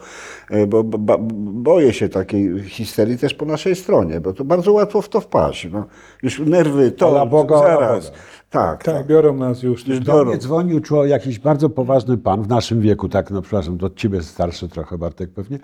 [0.49, 1.17] e, bo, bo, bo
[1.53, 5.67] boję się takiej histerii też po naszej stronie, bo to bardzo łatwo w to wpaść.
[5.71, 5.85] No.
[6.23, 8.05] Już nerwy, to Ala Boga, zaraz.
[8.05, 8.17] Boga.
[8.49, 9.07] Tak, Tak, tak.
[9.07, 9.87] biorą nas już.
[9.87, 13.77] Już Do mnie dzwonił człowiek, jakiś bardzo poważny pan w naszym wieku, tak, no przepraszam,
[13.81, 15.59] od ciebie starszy trochę, Bartek pewnie.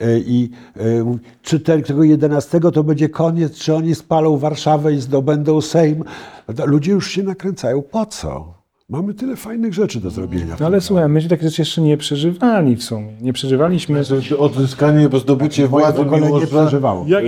[0.00, 4.92] E, I e, mówi, czy te- tego 11 to będzie koniec, czy oni spalą Warszawę
[4.92, 6.04] i zdobędą Sejm?
[6.66, 7.82] Ludzie już się nakręcają.
[7.82, 8.57] Po co?
[8.90, 10.56] Mamy tyle fajnych rzeczy do zrobienia.
[10.60, 13.12] No ale słuchaj, myśmy takie rzeczy jeszcze nie przeżywali w sumie.
[13.20, 14.04] Nie przeżywaliśmy...
[14.04, 16.46] że odzyskanie, bo zdobycie Moje władzy Miłosza...
[16.46, 17.04] przeżywało.
[17.08, 17.24] Jak,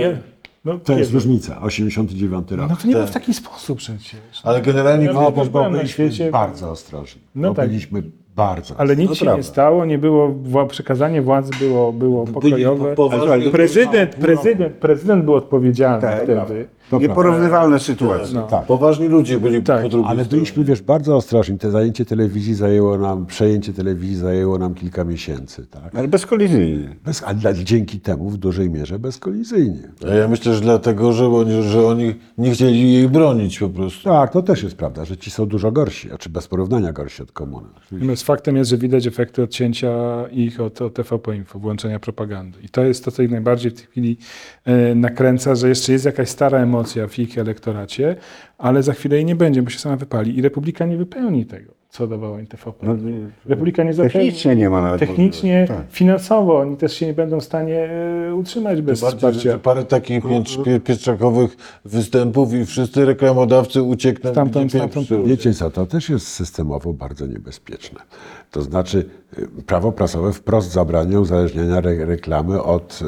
[0.65, 2.69] no, To jest różnica, 89 rok.
[2.69, 4.17] No to nie było w taki sposób przecież.
[4.43, 6.31] Ale generalnie Ja No, też bo, byliśmy świecie.
[6.31, 7.21] bardzo ostrożni.
[7.35, 7.67] No bo tak.
[7.69, 8.03] byliśmy
[8.35, 10.35] bardzo Ale nic No się nie stało, nie było,
[10.69, 12.95] przekazanie władzy było, było pokojowe.
[12.95, 16.67] po- poważni- Prezydent, prezydent, prezydent był odpowiedzialny Tak, wtedy.
[16.99, 18.35] Nieporównywalne sytuacje.
[18.35, 18.47] No.
[18.47, 18.65] Tak.
[18.65, 21.57] Poważni ludzie byli Tak, po drugiej Ale byliśmy, wiesz, bardzo ostrożni.
[21.57, 25.95] Te zajęcie telewizji zajęło nam, przejęcie telewizji zajęło nam kilka miesięcy, tak?
[25.95, 26.95] Ale bezkolizyjnie.
[27.05, 29.91] Bez, a dla, dzięki temu w dużej mierze bezkolizyjnie.
[30.11, 34.03] A ja myślę, że dlatego, że oni, że oni nie chcieli jej bronić po prostu.
[34.03, 37.23] Tak, to też jest prawda, że ci są dużo gorsi, a czy bez porównania gorsi
[37.23, 37.67] od komuny.
[37.91, 39.91] Natomiast faktem jest, że widać efekty odcięcia
[40.31, 42.57] ich od, od TVP Info, włączenia propagandy.
[42.63, 44.17] I to jest to, co ich najbardziej w tej chwili
[44.65, 48.15] e, nakręca, że jeszcze jest jakaś stara emocja w ich elektoracie,
[48.57, 50.37] ale za chwilę jej nie będzie, bo się sama wypali.
[50.37, 52.87] I Republika nie wypełni tego, co dawała im TVP.
[52.87, 52.95] No,
[53.45, 54.13] Republika nie zapewni.
[54.21, 55.65] Technicznie nie ma nawet Technicznie.
[55.67, 55.77] Tak.
[55.89, 57.89] finansowo oni też się nie będą w stanie
[58.29, 59.57] e, utrzymać bez Bardziej, wsparcia.
[59.59, 65.07] parę takich piętrz, pie- pietrzakowych występów i wszyscy reklamodawcy uciekną Stamtąd, gdzie stamtąd.
[65.09, 65.27] pierwszy.
[65.29, 67.99] Wiecie co, to też jest systemowo bardzo niebezpieczne.
[68.51, 69.05] To znaczy,
[69.39, 72.99] y, prawo prasowe wprost zabrania uzależniania re reklamy od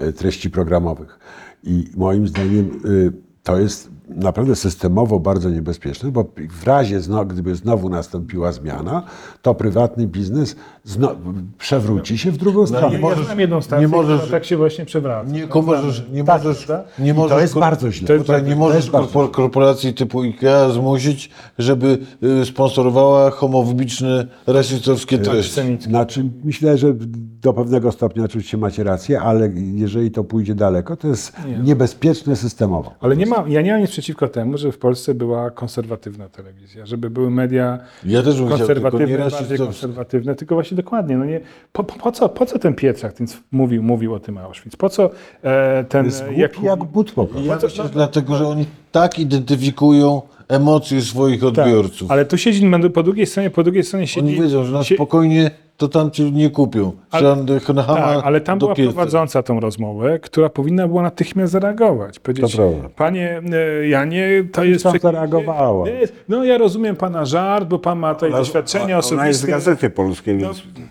[0.00, 1.18] y, y, treści programowych.
[1.66, 7.88] I moim zdaniem y, to jest naprawdę systemowo bardzo niebezpieczne, bo w razie, gdyby znowu
[7.88, 9.02] nastąpiła zmiana,
[9.42, 11.14] to prywatny biznes zno,
[11.58, 12.90] przewróci się w drugą stronę.
[12.90, 15.30] nie możesz- jedną stację, nie możesz- tak się właśnie przewraca.
[15.30, 16.88] Nie, możesz, nie Tak, możesz, prawda?
[16.98, 18.06] nie możesz, to jest bardzo źle.
[18.06, 21.98] to jest Słuchaj, nie możesz korpor- korporacji typu IKEA zmusić, żeby
[22.42, 25.60] y, sponsorowała homofobiczne, rasistowskie treści.
[25.60, 25.90] Antysemickie.
[25.90, 26.94] Znaczy, myślę, że
[27.42, 31.32] do pewnego stopnia oczywiście macie rację, ale jeżeli to pójdzie daleko, to jest
[31.64, 32.94] niebezpieczne systemowo.
[33.00, 36.86] Ale nie ma, ja nie mam nic przeciwko temu, żeby w Polsce była konserwatywna telewizja,
[36.86, 41.16] żeby były media Ja też bym chciał, tylko konserwatywne, bardziej konserwatywne, tylko właśnie dokładnie.
[41.16, 41.40] No nie,
[41.72, 44.76] po, po, po, co, po co ten Pietrzak ten mówił, mówił o tym Auschwitz?
[44.76, 45.10] Po co
[45.42, 46.04] e, ten...
[46.04, 47.48] Jest jak, jak but po prostu.
[47.48, 52.10] Ja myślę, że dlatego, że oni tak identyfikują emocje swoich tak, odbiorców.
[52.10, 54.26] ale tu siedzi po drugiej stronie, po drugiej stronie siedzi...
[54.26, 56.92] Oni wiedzą, że na spokojnie to tam cię nie kupią.
[57.10, 57.36] Ale-
[57.86, 62.18] Tak, ale tam była prowadząca tą rozmowę, która powinna była natychmiast zareagować.
[62.18, 62.88] Powiedzieć, To prawda.
[62.96, 63.42] panie
[63.82, 64.84] e, Janie, to jest...
[64.84, 65.86] przekleństwo- zareagowała.
[66.28, 69.46] No ja rozumiem pana żart, bo pan ma tutaj doświadczenia Ona jest z osobiste.
[69.46, 70.82] Gazety Polskiej, więc No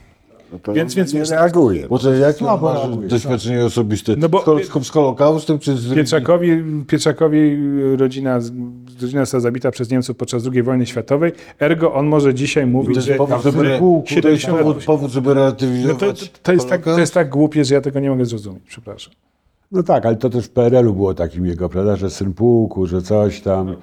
[0.60, 1.88] to Więc- więc nie wiesz, reaguje.
[1.88, 4.16] Bo to jakie Słabo masz reaguje, doświadczenie osobiste?
[4.18, 5.94] No bo- z, z Holokaustem czy z...
[5.94, 7.58] Pieczakowi, Pieczakowi
[7.98, 8.40] rodzina,
[9.02, 12.96] rodzina została zabita przez Niemców podczas II wojny światowej, ergo on może dzisiaj To mówić,
[12.96, 13.80] jest że powód, żeby,
[14.22, 17.14] to jest 70 lat powód, powód, żeby no to, relatywizować to, jest tak, to jest
[17.14, 19.14] tak głupie, że ja tego nie mogę zrozumieć, przepraszam.
[19.74, 23.02] No tak, ale to też w PRL-u było takim jego, prawda, że syn pułku, że
[23.02, 23.76] coś tam.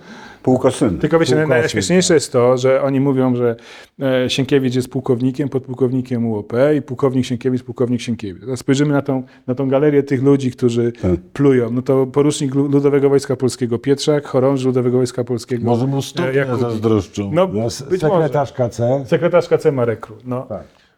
[0.43, 0.99] Półko syn.
[0.99, 3.57] Tylko wiecie, Pułkownik, najśmieszniejsze jest to, że oni mówią, że
[4.03, 8.43] e, Sienkiewicz jest pułkownikiem, podpułkownikiem UOP i pułkownik Sienkiewicz, pułkownik Sienkiewicz.
[8.45, 10.93] Teraz spojrzymy na tą, na tą galerię tych ludzi, którzy
[11.33, 11.71] plują.
[11.71, 16.03] No to porucznik Lu- Ludowego Wojska Polskiego Pietrzak, chorąży Ludowego Wojska Polskiego Może mu e,
[16.03, 17.23] stopnia zazdroszczą.
[17.33, 17.71] No, No, być może.
[17.99, 19.05] sekretarz KC.
[19.07, 20.27] Sekretarz KC ma rekrut.
[20.27, 20.47] No.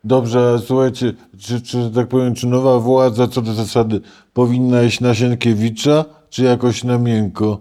[0.05, 4.01] Dobrze, słuchajcie, czy, czy, tak powiem, czy nowa władza co do zasady
[4.33, 7.61] powinna iść na Sienkiewicza, czy jakoś na miękko?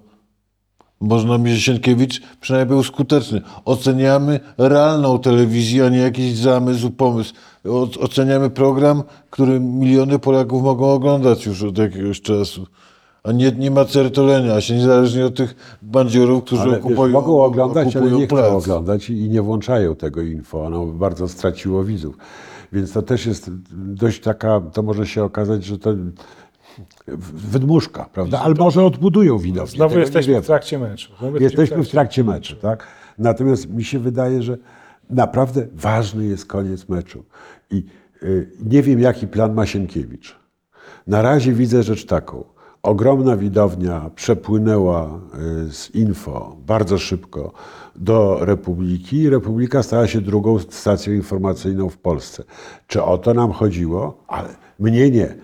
[1.01, 3.41] Można mieć że Sienkiewicz przynajmniej był skuteczny.
[3.65, 7.33] Oceniamy realną telewizję, a nie jakiś zamysł, pomysł.
[7.99, 12.67] Oceniamy program, który miliony Polaków mogą oglądać już od jakiegoś czasu.
[13.23, 17.09] A nie, nie ma certolenia, a się niezależnie od tych bandziorów, którzy Ale wiesz, okupują,
[17.13, 18.53] mogą oglądać, ale nie chcą plac.
[18.53, 20.65] oglądać i nie włączają tego info.
[20.65, 22.17] Ono bardzo straciło widzów.
[22.73, 25.93] Więc to też jest dość taka, to może się okazać, że to
[27.33, 28.39] wydmuszka, prawda?
[28.39, 29.75] Ale może odbudują widownię.
[29.75, 31.11] Znowu jesteśmy w trakcie meczu.
[31.19, 32.87] Znowu Jesteśmy w trakcie meczu, tak?
[33.17, 34.57] Natomiast mi się wydaje, że
[35.09, 37.23] naprawdę ważny jest koniec meczu.
[37.71, 37.85] I
[38.23, 40.35] y, nie wiem, jaki plan ma Sienkiewicz.
[41.07, 42.43] Na razie widzę rzecz taką.
[42.83, 45.19] Ogromna widownia przepłynęła
[45.67, 47.51] y, z info bardzo szybko
[47.95, 49.29] do Republiki.
[49.29, 52.43] Republika stała się drugą stacją informacyjną w Polsce.
[52.87, 54.23] Czy o to nam chodziło?
[54.27, 55.35] Ale mnie nie.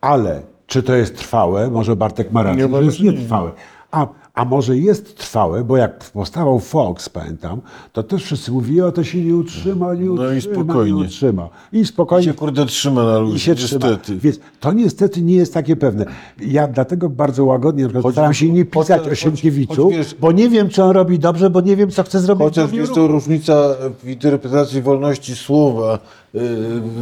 [0.00, 1.70] Ale czy to jest trwałe?
[1.70, 3.52] Może Bartek ma rację, że jest nietrwałe.
[3.90, 7.60] A, a może jest trwałe, bo jak powstawał Fox, pamiętam,
[7.92, 10.92] to też wszyscy mówili, o to się nie utrzyma, nie utrzyma, No i spokojnie.
[11.00, 11.48] nie utrzyma.
[11.72, 13.86] I spokojnie się kurde trzyma na i ludzi, się trzyma.
[13.88, 14.16] niestety.
[14.16, 16.04] Więc to niestety nie jest takie pewne.
[16.40, 20.32] Ja dlatego bardzo łagodnie Choć- staram się nie pisać choć- o Sienkiewiczu, choć wiesz- bo
[20.32, 22.44] nie wiem, czy on robi dobrze, bo nie wiem, co chce zrobić.
[22.44, 23.54] Chociaż jest to różnica
[24.02, 25.98] w interpretacji wolności słowa
[26.34, 26.42] yy,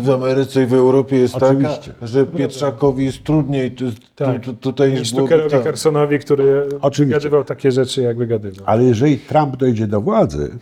[0.02, 1.92] w Ameryce i w Europie jest Oczywiście.
[1.92, 3.84] taka, że Pietrzakowi jest trudniej tu,
[4.16, 4.40] Tak.
[4.44, 5.26] tu, tu, tutaj niż tam.
[5.64, 7.23] Carsonowi, który Oczywiście.
[7.44, 8.64] Takie rzeczy, jak wygadywał.
[8.66, 10.58] Ale jeżeli Trump dojdzie do władzy,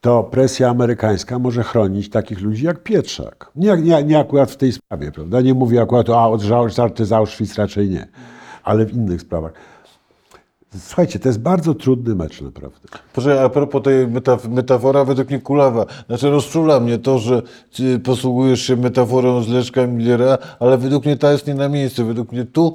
[0.00, 3.50] to presja amerykańska może chronić takich ludzi jak Pietrzak.
[3.56, 5.40] Nie, nie, nie akurat w tej sprawie, prawda?
[5.40, 8.08] Nie mówię akurat o od ża- żarty Auschwitz, raczej nie.
[8.62, 9.52] Ale w innych sprawach.
[10.76, 12.88] Słuchajcie, to jest bardzo trudny mecz naprawdę.
[13.12, 15.86] Proszę, a propos tej metaf- metafora według mnie kulawa.
[16.06, 17.42] Znaczy rozczula mnie to, że
[17.76, 22.06] ty posługujesz się metaforą z Leszka Millera, ale według mnie ta jest nie na miejscu.
[22.06, 22.74] Według mnie tu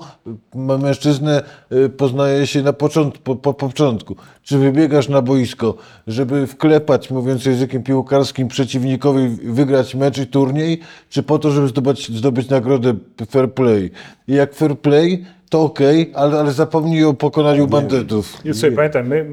[0.55, 4.15] m- mężczyznę y, poznaje się na początku, po, po początku.
[4.43, 5.75] Czy wybiegasz na boisko,
[6.07, 10.79] żeby wklepać, mówiąc językiem piłkarskim, przeciwnikowi wygrać mecz i turniej,
[11.09, 12.93] czy po to, żeby zdobyć, zdobyć nagrodę
[13.29, 13.91] fair play?
[14.27, 18.43] I jak fair play, to okej, ale, ale zapomnij o pokonaniu bandytów.
[18.45, 19.25] Nie, słuchaj, pamiętaj, my,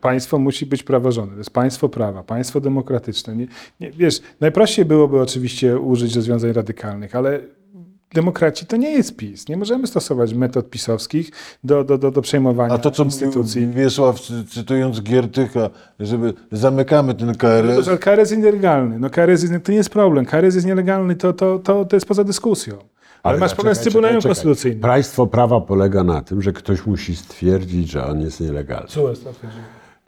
[0.00, 1.32] państwo musi być praworządne.
[1.34, 3.36] To jest państwo prawa, państwo demokratyczne.
[3.36, 3.46] Nie,
[3.80, 7.40] nie, wiesz, najprościej byłoby oczywiście użyć rozwiązań radykalnych, ale
[8.14, 9.48] demokraci to nie jest PiS.
[9.48, 11.30] Nie możemy stosować metod pisowskich
[11.64, 13.66] do, do, do, do przejmowania A to, co instytucji.
[13.66, 18.98] mówił Wiesław, cy- cytując Giertycha, żeby zamykamy ten No, KRS, że KRS jest nielegalny.
[18.98, 20.26] No KRS jest, to nie jest problem.
[20.26, 22.74] KRS jest nielegalny, to, to, to, to jest poza dyskusją.
[23.24, 24.22] Ale, masz problem z Trybunałem.
[24.22, 24.80] Konstytucyjnym.
[24.80, 28.88] Państwo prawa polega na tym, że ktoś musi stwierdzić, że on jest nielegalny.
[28.88, 29.30] Co jest to?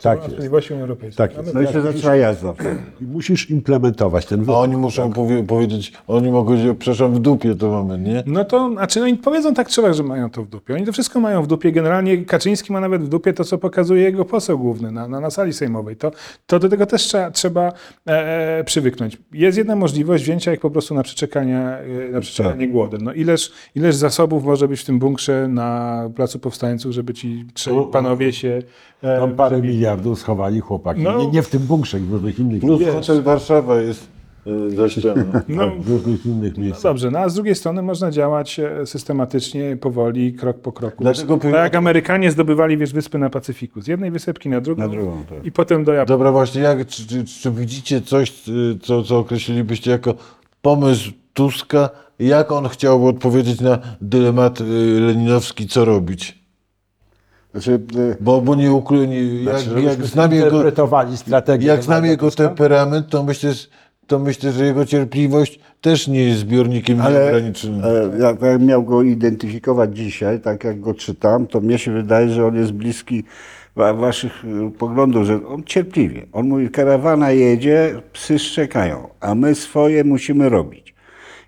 [0.03, 0.27] Tak jest.
[0.27, 1.29] Sprawiedliwości Unii Europejskiej.
[1.29, 1.55] Tak jest.
[1.55, 2.55] No i się zaczyna jazda.
[3.01, 4.59] I musisz implementować ten a wyrok.
[4.59, 8.23] oni muszą powie, powiedzieć, oni mogą powiedzieć, przepraszam, w dupie to mamy, nie?
[8.27, 10.75] No to, znaczy, no i powiedzą tak trzeba, że mają to w dupie.
[10.75, 11.73] Oni to wszystko mają w dupie.
[11.73, 15.31] Generalnie Kaczyński ma nawet w dupie to, co pokazuje jego poseł główny na, na, na
[15.31, 15.97] sali sejmowej.
[15.97, 16.13] To,
[16.47, 17.73] to do tego też trzeba, trzeba
[18.07, 19.19] e, przywyknąć.
[19.33, 23.01] Jest jedna możliwość wzięcia ich po prostu na przeczekanie, e, na przeczekanie głodem.
[23.03, 27.75] No ileż, ileż zasobów może być w tym bunkrze na Placu Powstańców, żeby ci trzej
[27.93, 28.63] panowie się...
[29.07, 31.03] E, Tam parę miliardów schowali chłopaki.
[31.03, 31.19] No.
[31.19, 32.95] Nie, nie w tym bunkrze, w różnych innych, Plus Wiesz.
[32.95, 34.09] hotel Warszawa jest
[34.47, 35.23] y, za ścianą.
[35.49, 36.83] no, w różnych innych No miejscach.
[36.83, 40.97] dobrze, no a z drugiej strony można działać e, systematycznie, powoli, krok po kroku.
[41.05, 43.81] Dlatego tak jak Amerykanie zdobywali wiesz, wyspy na Pacyfiku.
[43.81, 45.47] Z jednej wysepki na drugą, Na drugą, tak.
[45.47, 46.09] i potem do Japonii.
[46.19, 48.33] Dobra, właśnie, jak, czy, czy, czy widzicie coś,
[48.83, 50.15] co, co określilibyście jako
[50.63, 54.61] pomysł Tuska, jak on chciałby odpowiedzieć na dylemat
[55.01, 56.46] leninowski, co robić?
[57.57, 60.63] Znaczy, y, Bo, bo nie ukryje, jak, Znaczy, jak znam jego,
[61.17, 61.69] strategię.
[61.69, 63.53] jak znam jego temperament, to myślę,
[64.07, 67.83] to myślę, że jego cierpliwość też nie jest zbiornikiem ale nieograniczonym.
[67.85, 72.29] e, jak jak miał go identyfikować dzisiaj, tak jak go czytam, to mnie się wydaje,
[72.29, 73.25] że on jest bliski
[73.77, 76.27] wa, waszych y, poglądów, że on cierpliwie.
[76.33, 80.86] On mówi, karawana jedzie, psy szczekają, a my swoje musimy robić.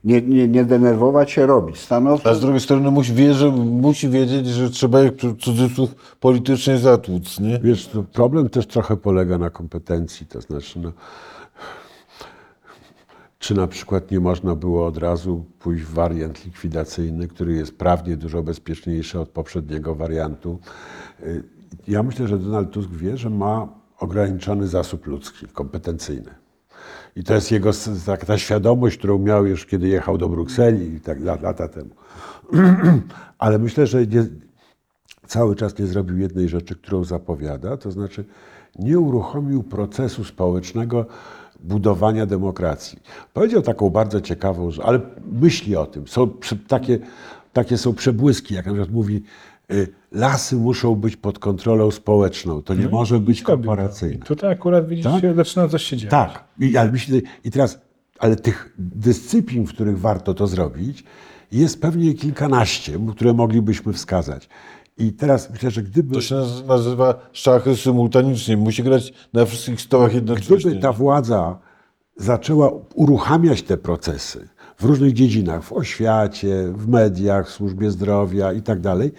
[0.04, 1.78] Nie, nie, nie denerwować się, robić.
[1.78, 5.94] Stanowczo A z drugiej strony musi, wie, że, musi wiedzieć, że trzeba ich w cudzysłów
[6.20, 7.58] politycznie zatłuc, nie?
[7.58, 10.92] Wiesz, to problem też trochę polega na kompetencji, to znaczy, no,
[13.38, 18.16] czy na przykład nie można było od razu pójść w wariant likwidacyjny, który jest prawnie
[18.16, 20.58] dużo bezpieczniejszy od poprzedniego wariantu.
[21.22, 21.42] Y,
[21.88, 23.68] Ja myślę, że Donald Tusk wie, że ma
[24.00, 26.30] ograniczony zasób ludzki, kompetencyjny.
[27.16, 27.70] I to jest jego
[28.06, 31.90] tak, ta świadomość, którą miał już, kiedy jechał do Brukseli i tak lat- lata temu.
[33.38, 34.26] Ale myślę, że nie,
[35.26, 38.24] cały czas nie zrobił jednej rzeczy, którą zapowiada, to znaczy
[38.78, 41.06] nie uruchomił procesu społecznego
[41.60, 42.98] budowania demokracji.
[43.34, 45.00] Powiedział taką bardzo ciekawą ale
[45.32, 46.08] myśli o tym.
[46.08, 46.30] Są
[46.68, 46.98] takie,
[47.52, 49.22] takie są przebłyski, jak na przykład mówi,
[50.12, 54.24] lasy muszą być pod kontrolą społeczną, to nie może być korporacyjne.
[54.26, 56.10] Tutaj akurat widzicie, zaczyna coś się dziać.
[56.10, 56.44] Tak.
[56.60, 57.80] I, ale myślę, I teraz,
[58.18, 61.04] ale tych dyscyplin, w których warto to zrobić,
[61.52, 64.48] jest pewnie kilkanaście, które moglibyśmy wskazać.
[64.98, 68.56] I teraz myślę, że gdyby, To się naz- nazywa szachy symultanicznie.
[68.56, 70.56] Musi grać na wszystkich stołach jednocześnie.
[70.56, 71.58] gdyby ta władza
[72.16, 74.48] zaczęła uruchamiać te procesy
[74.78, 79.12] w różnych dziedzinach, w oświacie, w mediach, w służbie zdrowia i tak dalej,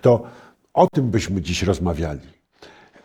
[0.00, 0.22] to
[0.74, 2.20] o tym byśmy dziś rozmawiali.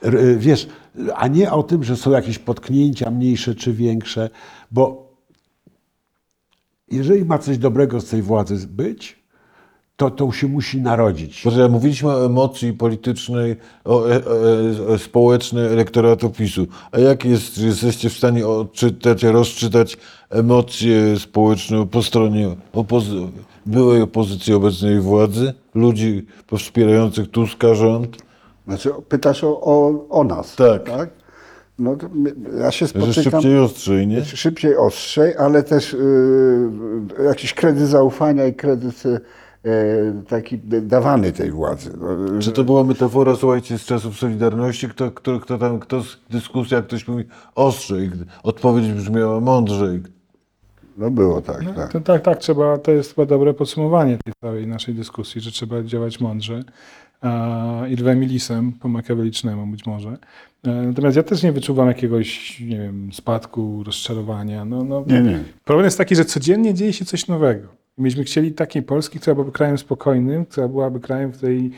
[0.02, 0.68] R- Wiesz,
[1.16, 4.30] a nie o tym, że są jakieś potknięcia mniejsze czy większe,
[4.72, 5.12] bo
[6.92, 9.21] jeżeli ma coś dobrego z tej władzy być,
[10.02, 11.42] to to się musi narodzić.
[11.42, 16.68] Proszę, mówiliśmy o emocji politycznej, o e, e, e, społecznej elektoratu PiSu.
[16.92, 19.98] A jak jest, czy jesteście w stanie odczytać, rozczytać
[20.30, 23.28] emocje społeczne po stronie opozy-
[23.66, 26.26] byłej opozycji obecnej władzy, ludzi
[26.58, 28.18] wspierających Tuska rząd?
[28.68, 30.56] Znaczy, pytasz o, o, o nas.
[30.56, 30.90] Tak.
[31.80, 34.26] No to my- ja się Że spotykam szybciej ostrzej, nie?
[34.26, 36.70] szybciej, ostrzej, ale też y,
[37.26, 39.20] jakiś kredyt zaufania i kredyt y,
[40.28, 41.92] taki dawany tej władzy.
[42.00, 44.90] No, Czy to była metafora, słuchajcie, z czasów Solidarności?
[44.90, 47.24] Kto, kto, kto tam, kto z dyskusja, ktoś mówi
[47.56, 48.10] ostrzej,
[48.44, 50.02] odpowiedź brzmiała mądrzej.
[50.98, 51.92] no było tak, tak.
[51.92, 55.84] To, tak, tak, trzeba, to jest chyba dobre podsumowanie tej całej naszej dyskusji, że trzeba
[55.84, 56.64] działać mądrze
[57.22, 60.18] a, i lwem i lisem, po makiawelicznemu być może.
[60.64, 64.66] E, Natomiast ja też nie wyczuwam jakiegoś, nie wiem, spadku, rozczarowania.
[64.66, 65.44] No, no, Nie, nie.
[65.66, 67.81] Problem jest taki, że codziennie dzieje się coś nowego.
[68.02, 71.72] Myśmy chcieli takiej Polski, która byłaby krajem spokojnym, która byłaby krajem, w której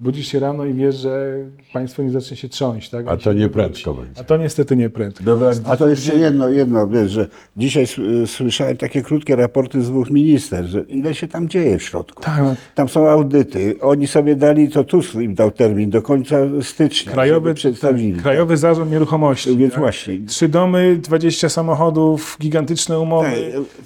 [0.00, 1.36] budzisz się rano i wiesz, że
[1.72, 2.90] państwo nie zacznie się trząść.
[2.90, 3.08] Tak?
[3.08, 4.20] A to nie prędko będzie.
[4.20, 5.24] A to niestety nie prędko.
[5.24, 7.86] Dobra, A to jeszcze jedno, jedno, wiesz, że dzisiaj
[8.22, 12.22] y, słyszałem takie krótkie raporty z dwóch minister, że ile się tam dzieje w środku.
[12.22, 12.54] Tak, no.
[12.74, 13.74] Tam są audyty.
[13.80, 17.12] Oni sobie dali, to Tusk im dał termin, do końca stycznia.
[17.12, 18.20] Krajowy, przedstawili.
[18.20, 19.56] Krajowy Zarząd Nieruchomości.
[19.56, 19.80] Więc tak?
[19.80, 20.18] właśnie.
[20.26, 23.30] Trzy domy, 20 samochodów, gigantyczne umowy.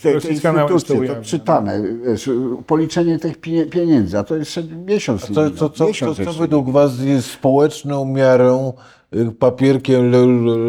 [0.03, 2.31] Te, te, te to instytucje, to czytane, wiesz,
[2.67, 5.21] policzenie tych pie- pieniędzy, a to jeszcze miesiąc.
[5.23, 6.41] Co, co, co, co, miesiąc co jeszcze.
[6.41, 8.73] według Was jest społeczną miarą,
[9.17, 10.13] y, papierkiem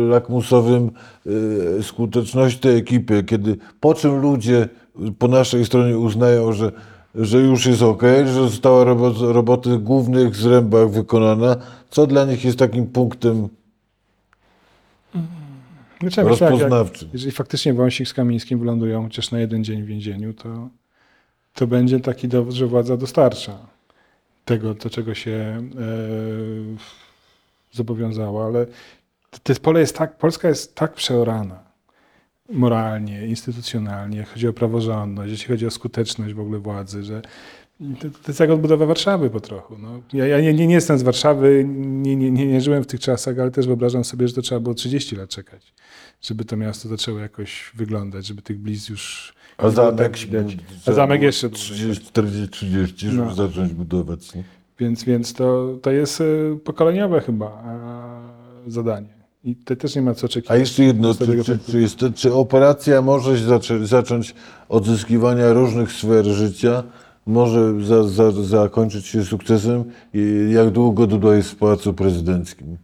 [0.10, 0.91] lakmusowym
[1.80, 4.69] y, skuteczności tej ekipy, kiedy po czym ludzie
[5.19, 6.71] po naszej stronie uznają, że,
[7.15, 11.56] że już jest ok, że została robot, roboty głównych zrębach wykonana,
[11.89, 13.50] co dla nich jest takim punktem
[16.17, 17.10] jak- rozpoznawczym?
[17.13, 20.69] Jeżeli faktycznie Wąsik z Kamińskim wylądują chociaż na jeden dzień w więzieniu, to,
[21.54, 23.74] to będzie taki dowód, że władza dostarcza
[24.45, 25.62] tego, do czego się e,
[27.71, 28.65] zobowiązała, ale
[29.43, 31.65] to, pole jest tak, Polska jest tak przeorana
[32.49, 37.21] moralnie, instytucjonalnie, jeśli chodzi o praworządność, jeśli chodzi o skuteczność w ogóle władzy, że
[37.99, 39.77] to, to jest jak odbudowa Warszawy po trochu.
[39.77, 40.01] No.
[40.13, 43.39] Ja, ja nie, nie jestem z Warszawy, nie, nie, nie, nie żyłem w tych czasach,
[43.39, 45.73] ale też wyobrażam sobie, że to trzeba było 30 lat czekać,
[46.21, 49.34] żeby to miasto zaczęło jakoś wyglądać, żeby tych bliz już...
[49.57, 50.57] A zamek, widać.
[50.85, 53.33] A zamek jeszcze 30, 40, 30, żeby No.
[53.35, 54.35] zacząć budować.
[54.35, 54.43] Nie?
[54.79, 56.25] Więc, więc to, to jest e,
[56.63, 57.45] pokoleniowe chyba
[58.67, 59.15] e, zadanie.
[59.43, 60.55] I to też nie ma co oczekiwać.
[60.57, 64.35] A jeszcze jedno, czy, czy, czy, jest, czy operacja może zaczę, zacząć
[64.69, 66.83] odzyskiwania różnych sfer życia,
[67.25, 69.83] może za, za, zakończyć się sukcesem?
[70.13, 72.77] I jak długo Duda jest w Pałacu Prezydenckim?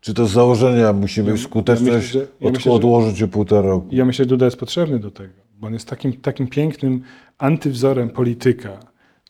[0.00, 3.86] Czy to z założenia musimy skuteczność myślę, że- ja myślę, że- odłożyć o półtora roku?
[3.90, 7.02] Ja myślę, że Duda jest potrzebny do tego, bo on jest takim, takim pięknym
[7.38, 8.80] antywzorem polityka,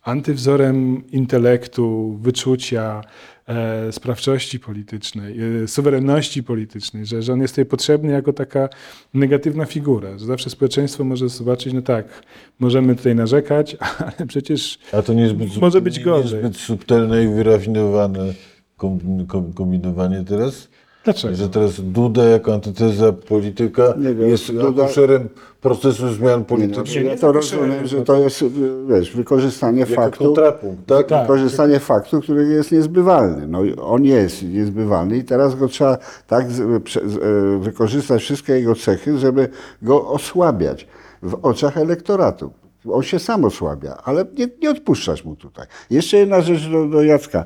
[0.03, 3.01] antywzorem intelektu, wyczucia,
[3.49, 8.68] e, sprawczości politycznej, e, suwerenności politycznej, że, że on jest tutaj potrzebny jako taka
[9.14, 12.22] negatywna figura, że zawsze społeczeństwo może zobaczyć, no tak,
[12.59, 13.76] możemy tutaj narzekać,
[14.18, 16.43] ale przecież A to niezbyt, Może być nie- gorzej.
[16.43, 18.35] niezbyt subtelne i wyrafinowane
[18.76, 20.68] kom- kom- kombinowanie teraz?
[21.05, 21.34] Dlaczego?
[21.36, 25.28] Że teraz Duda jako antyteza polityka Nie wiem, jest Duda- akuszerem
[25.61, 27.05] procesu zmian politycznych.
[27.05, 28.44] ja to rozumiem, że to jest,
[28.88, 31.07] wiesz, wykorzystanie Jako faktu, kontrapunkt, tak?
[31.07, 31.22] Tak.
[31.22, 33.46] wykorzystanie faktu, który jest niezbywalny.
[33.48, 38.53] No, on jest niezbywalny i teraz go trzeba tak z, prze, z, e, wykorzystać wszystkie
[38.53, 39.48] jego cechy, żeby
[39.82, 40.86] go osłabiać
[41.22, 42.51] w oczach elektoratu.
[42.89, 45.66] On się sam osłabia, ale nie, nie odpuszczasz mu tutaj.
[45.91, 47.45] Jeszcze jedna rzecz do, do Jacka.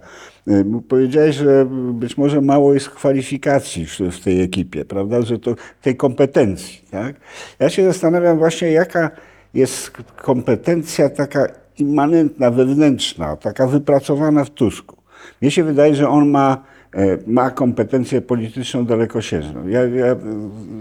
[0.65, 5.23] Mu Powiedziałeś, że być może mało jest kwalifikacji w, w tej ekipie, prawda?
[5.23, 7.17] Że to tej kompetencji, tak?
[7.59, 9.11] Ja się zastanawiam właśnie, jaka
[9.55, 11.47] jest kompetencja taka
[11.79, 14.97] immanentna, wewnętrzna, taka wypracowana w Tusku.
[15.43, 16.65] Mnie się wydaje, że on ma,
[16.95, 19.69] e, ma kompetencję polityczną dalekosiężną.
[19.69, 20.17] Ja, ja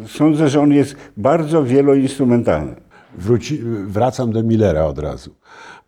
[0.07, 2.75] sądzę, że on jest bardzo wieloinstrumentalny.
[3.17, 5.35] Wróci, wracam do Millera od razu.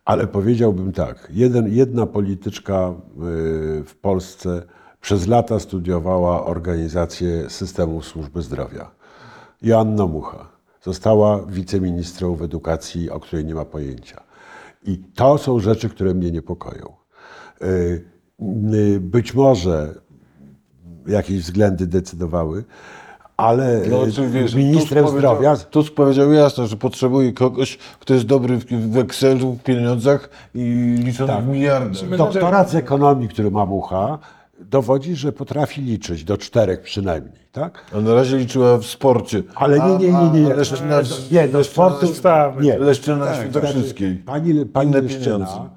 [0.06, 4.64] Ale powiedziałbym tak, jeden, jedna polityczka y, w Polsce
[5.02, 8.92] przez lata studiowała organizację systemu służby zdrowia.
[9.62, 10.48] Joanna Mucha
[10.82, 14.24] została wiceministrą w edukacji, o której nie ma pojęcia.
[14.84, 16.94] I to są rzeczy, które mnie niepokoją.
[17.62, 18.06] Y,
[18.74, 19.94] y, Być może
[21.08, 22.64] jakieś względy decydowały,
[23.38, 28.14] ale No, czy wiesz, ministrem Tusk zdrowia Powiedział, Tusk powiedział jasno, że potrzebuje kogoś, kto
[28.14, 31.44] jest dobry w, Excelu, w pieniądzach i licząc Tak.
[31.44, 32.18] w miliardach.
[32.18, 34.20] Doktorat z ekonomii, który ma Mucha,
[34.60, 37.86] dowodzi, że potrafi liczyć do czterech przynajmniej, tak?
[37.98, 39.44] A na razie liczyła w sporcie.
[39.56, 40.54] Ale nie, nie, nie, nie.
[40.54, 42.64] Leszczyna, Nie, do sportu Ustawy.
[42.64, 42.78] nie.
[42.78, 44.16] Leszczyna Tak, Świętokrzyskiej.
[44.16, 45.70] Pani, pani Leszczyna pieniądze.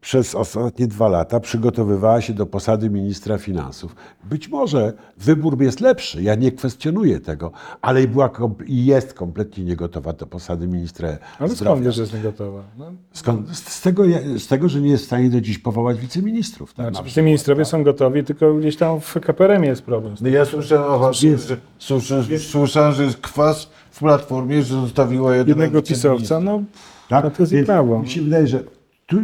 [0.00, 3.96] Przez ostatnie dwa lata przygotowywała się do posady ministra finansów.
[4.24, 7.50] Być może wybór jest lepszy, ja nie kwestionuję tego,
[7.82, 8.30] ale i była
[8.66, 11.18] i jest kompletnie niegotowa do posady ministra Ale
[11.48, 11.82] skąd zdrowia.
[11.82, 12.62] wiesz, że jest niegotowa?
[12.78, 13.56] No, Skąd?
[13.56, 14.02] Z, tego,
[14.38, 16.74] z tego, że nie jest w stanie do dziś powołać wiceministrów.
[16.74, 17.24] Tak, na znaczy, ci przykład.
[17.26, 20.14] ministrowie są gotowi, tylko gdzieś tam w KPRM jest problem.
[20.20, 21.48] No ja słyszałem, o was, Jest.
[21.48, 26.62] że, słyszałem, słyszałem, że jest kwas w Platformie, że zostawiła jednego, Jednego pisowca, no,
[27.08, 27.24] Tak?
[27.24, 27.98] no to jest i Więc prawo.
[28.02, 28.64] Mi się wydaje, że
[29.06, 29.16] tu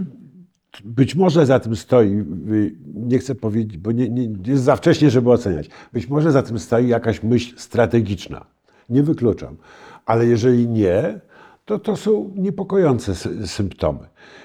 [0.84, 2.24] być może za tym stoi,
[2.94, 5.68] nie chcę powiedzieć, bo nie, nie, jest za wcześnie, żeby oceniać.
[5.92, 8.44] Być może za tym stoi jakaś myśl strategiczna.
[8.88, 9.56] Nie wykluczam.
[10.06, 11.20] Ale jeżeli nie,
[11.64, 13.98] to to są niepokojące sy- symptomy.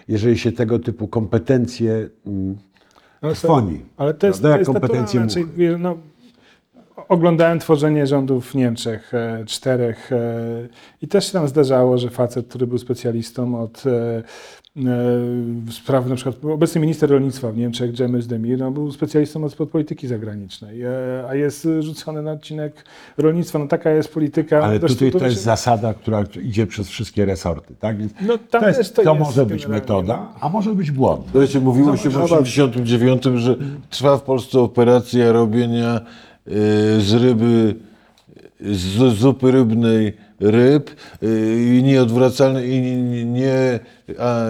[0.08, 2.58] Jeżeli się tego typu kompetencje mm,
[3.22, 3.86] Ale to- trwoni.
[3.98, 4.56] Ale to jest, Prawda?
[4.56, 5.26] to jest kompetencje
[5.58, 5.98] wiesz, no,
[7.08, 10.68] oglądałem tworzenie rządów w Niemczech, e, czterech e,
[11.02, 14.24] i też się tam zdarzało, że facet, który był specjalistą od e,
[15.72, 20.08] spraw, na przykład obecny minister rolnictwa w Niemczech, James Demir, no, był specjalistą od, polityki
[20.08, 20.90] zagranicznej, e,
[21.30, 22.84] a jest rzucony na odcinek
[23.18, 23.60] rolnictwa.
[23.60, 24.60] No taka jest polityka.
[24.64, 27.76] Ale Zresztą tutaj to się- jest zasada, która idzie przez wszystkie resorty.
[27.80, 27.98] Tak?
[27.98, 30.76] Więc No, tam to jest, też to to jest może być generalnie, metoda, a może
[30.76, 31.26] być błąd.
[31.36, 33.56] Wiecie, mówiło się w 1989, że
[33.90, 36.02] trwa w Polsce operacja robienia
[36.48, 36.52] y,
[37.02, 37.76] z ryby,
[38.62, 40.90] z zupy rybnej ryb
[41.24, 43.80] y, i nieodwracalny i nie, nie
[44.20, 44.44] a,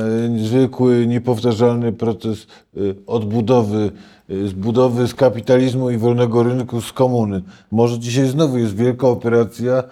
[0.43, 3.91] zwykły, niepowtarzalny proces y, odbudowy,
[4.29, 7.41] y, zbudowy z kapitalizmu i wolnego rynku z komuny.
[7.71, 9.83] Może dzisiaj znowu jest wielka operacja,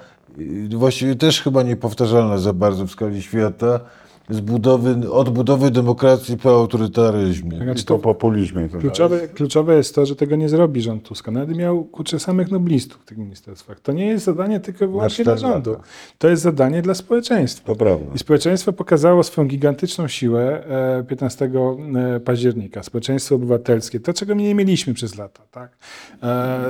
[0.76, 3.80] właściwie też chyba niepowtarzalna za bardzo w skali świata,
[4.30, 7.58] zbudowy, odbudowy demokracji po autorytaryzmie.
[7.58, 8.70] Znaczy, I po populizmie.
[8.70, 11.32] To Kluczowe, kluczowe jest to, że tego nie zrobi rząd Tuska.
[11.32, 13.80] Nawet miał kurczę samych noblistów w tych ministerstwach.
[13.80, 15.72] To nie jest zadanie tylko i wyłącznie dla rządu.
[15.72, 15.84] lata.
[16.18, 17.66] To jest zadanie dla społeczeństwa.
[17.68, 18.06] To prawda.
[18.16, 20.64] I społeczeństwo pokazało swoją gigantyczną siłę
[21.00, 21.52] e, 15
[22.16, 22.84] e, października.
[22.84, 25.78] Społeczeństwo obywatelskie, to czego my nie mieliśmy przez lata, tak?
[26.24, 26.62] E,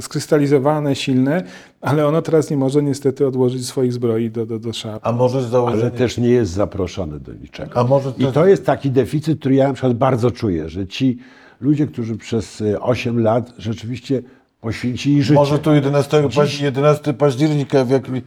[0.00, 1.42] skrystalizowane, silne,
[1.86, 5.06] ale ono teraz nie może niestety odłożyć swoich zbroi do, do, do szap.
[5.06, 5.82] A może z założenia...
[5.82, 7.80] Ale też nie jest zaproszony do niczego.
[7.80, 11.18] A może I to jest taki deficyt, który ja na przykład bardzo czuję, że ci
[11.60, 14.22] ludzie, którzy przez y, 8 lat rzeczywiście
[14.60, 15.34] poświęcili życie.
[15.34, 18.22] Może to 11, paź- 11 października w jakim, y,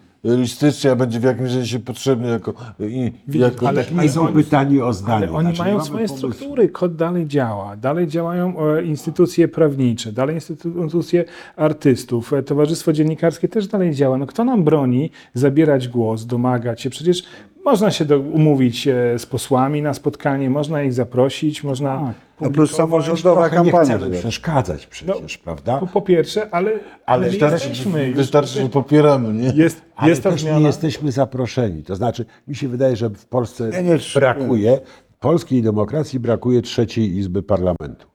[0.45, 2.53] stycznia będzie w jakimś sensie potrzebny jako...
[2.79, 5.15] I, jako ale- taki- nie są pytani o zdanie.
[5.27, 6.17] Ale oni Znaczy, mają swoje pomysłu.
[6.17, 13.47] struktury, kod dalej działa, dalej działają e, instytucje prawnicze, dalej instytucje artystów, e, Towarzystwo Dziennikarskie
[13.47, 14.17] też dalej działa.
[14.17, 16.89] No kto nam broni zabierać głos, domagać się?
[16.89, 17.23] Przecież
[17.69, 22.13] można się do, umówić e, z posłami na spotkanie, można ich zaprosić, można...
[22.41, 23.97] No plus samorządowa nie kampania.
[23.97, 25.77] chcemy przeszkadzać przecież, prawda?
[25.77, 26.71] Po, po pierwsze, ale,
[27.05, 28.17] ale jesteśmy już.
[28.17, 29.63] wystarczy, że popieramy, nie?
[29.63, 31.83] Jest, Ale jest ta też nie jesteśmy zaproszeni.
[31.83, 34.79] To znaczy, mi się wydaje, że w Polsce Nie, nie, brakuje,
[35.19, 38.07] polskiej demokracji brakuje trzeciej izby parlamentu.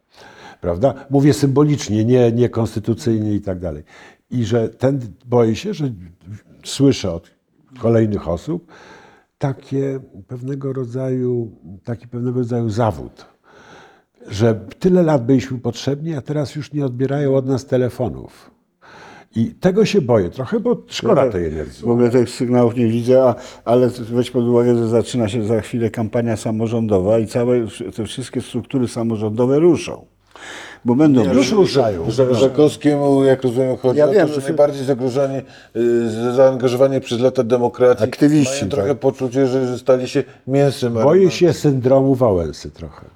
[0.61, 0.95] Prawda?
[1.11, 3.83] Mówię symbolicznie, nie, nie konstytucyjnie i tak dalej.
[4.31, 5.93] I że ten, boję się, że
[6.65, 7.31] słyszę od
[7.79, 8.73] kolejnych osób
[9.45, 11.51] takie pewnego rodzaju,
[11.85, 13.27] taki pewnego rodzaju zawód.
[14.29, 18.51] że tyle lat byliśmy potrzebni, a teraz już nie odbierają od nas telefonów.
[19.37, 21.83] I tego się boję trochę, bo szkoda tej energii.
[21.83, 23.35] W ogóle tych sygnałów nie widzę, a,
[23.65, 27.67] ale weź pod uwagę, że zaczyna się za chwilę kampania samorządowa i całe
[27.97, 30.07] te wszystkie struktury samorządowe ruszą.
[30.85, 32.07] Bo będą Już ruszają.
[32.09, 35.37] Ża- Żakowskiemu, jak rozumiem, chodzi Ja o wiem, to, że że- najbardziej zagrożeni,
[35.77, 38.99] y, zaangażowani przez lata demokracji Aktywiści, mają trochę tak.
[38.99, 40.93] poczucie, że, że stali się mięsem.
[40.95, 43.07] Boję się syndromu Wałęsy trochę,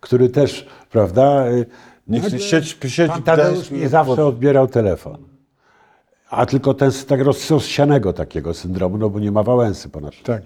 [0.00, 1.66] który też, prawda, y,
[2.08, 5.16] Niech sieć, sieć pan Tadeusz nie zawsze odbierał telefon.
[6.30, 10.24] A tylko ten z tak rozsianego takiego syndromu, no bo nie ma Wałęsy po naszym.
[10.24, 10.42] Tak.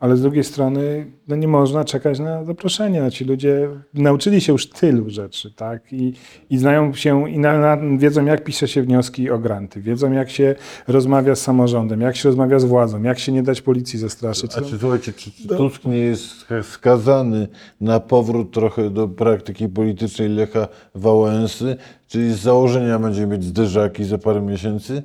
[0.00, 3.02] Ale z drugiej strony no nie można czekać na zaproszenie.
[3.02, 5.92] No, ci ludzie nauczyli się już tylu rzeczy, tak?
[5.92, 6.12] I,
[6.50, 10.30] i znają się, i na, na, wiedzą, jak pisze się wnioski o granty, wiedzą, jak
[10.30, 10.54] się
[10.88, 14.50] rozmawia z samorządem, jak się rozmawia z władzą, jak się nie dać policji zastraszyć.
[14.56, 17.48] A czy słuchajcie, czy, czy Tusk nie jest skazany
[17.80, 21.76] na powrót trochę do praktyki politycznej Lecha Wałęsy,
[22.08, 25.02] czyli z założenia będzie mieć zderzaki za parę miesięcy?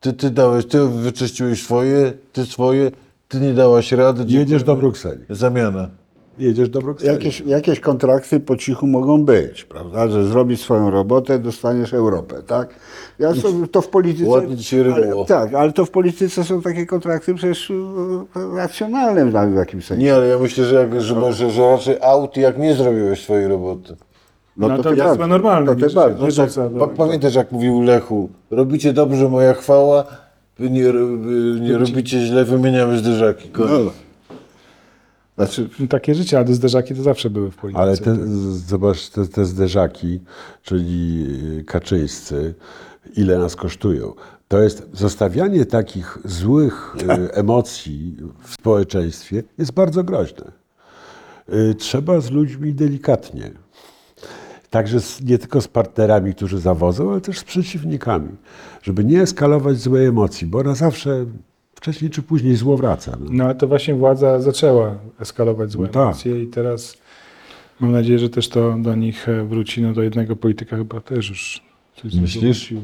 [0.00, 2.90] Ty, ty dałeś, ty wyczyściłeś swoje, ty swoje,
[3.28, 4.24] ty nie dałaś rady.
[4.28, 5.24] Jedziesz do Brukseli.
[5.30, 5.88] Zamiana.
[6.38, 7.12] Jedziesz do Brukseli.
[7.12, 10.08] Jakieś, jakieś kontrakty po cichu mogą być, prawda?
[10.08, 12.68] Że zrobisz swoją robotę, dostaniesz Europę, tak?
[13.18, 14.28] Ja sobie, to w polityce...
[14.30, 14.96] Ładnie ci ryło.
[14.96, 19.84] ale, Tak, ale to w polityce są takie kontrakty przecież e, racjonalne w w jakimś
[19.86, 20.04] sensie.
[20.04, 23.48] Nie, ale ja myślę, że, jak, że, że, że raczej aut, jak nie zrobiłeś swojej
[23.48, 23.96] roboty.
[24.56, 26.26] No to tym jest chyba normalne, To tym wiesz, bardziej.
[26.26, 26.48] wiesz, Tak,
[26.78, 30.04] pa, pamiętasz, jak mówił Lechu, robicie dobrze, moja chwała,
[30.58, 33.50] wy nie, wy nie robicie źle, wymieniamy zderzaki.
[33.58, 33.92] No,
[35.36, 37.82] znaczy, Takie życie, ale zderzaki to zawsze były w polityce.
[37.82, 38.16] Ale te,
[38.50, 40.20] zobacz, te, te zderzaki,
[40.62, 41.26] czyli
[41.60, 42.54] y, kaczyńscy,
[43.16, 44.12] ile nas kosztują.
[44.48, 50.52] To jest zostawianie takich złych y, emocji w społeczeństwie jest bardzo groźne.
[51.52, 53.50] Y, Trzeba z ludźmi delikatnie.
[54.74, 58.28] Także z, nie tylko z partnerami, którzy zawodzą, ale też z przeciwnikami,
[58.82, 61.26] żeby nie eskalować złej emocji, bo ona zawsze
[61.74, 63.16] wcześniej czy później zło wraca.
[63.20, 63.26] No.
[63.32, 66.02] No ale to właśnie władza zaczęła eskalować złe No tak.
[66.02, 66.96] emocje i teraz
[67.80, 69.82] mam nadzieję, że też to do nich wróci.
[69.82, 71.62] No do jednego polityka chyba też już
[72.02, 72.70] coś Myślisz?
[72.70, 72.80] wrócił.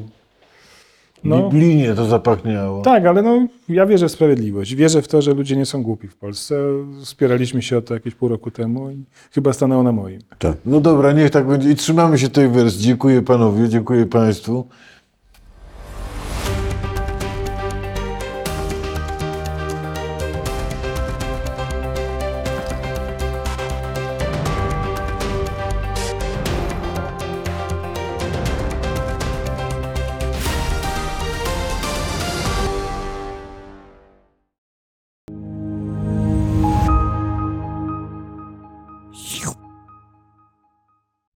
[1.23, 2.81] No, Biblinie to zapachniało.
[2.81, 4.75] tak, ale no, ja wierzę w sprawiedliwość.
[4.75, 6.55] Wierzę w to, że ludzie nie są głupi w Polsce.
[7.03, 10.19] Spieraliśmy się o to jakieś pół roku temu i chyba stanęło na moim.
[10.65, 11.69] No dobra, niech tak będzie.
[11.69, 12.81] I trzymamy się tej wersji.
[12.81, 14.67] Dziękuję panowie, dziękuję państwu.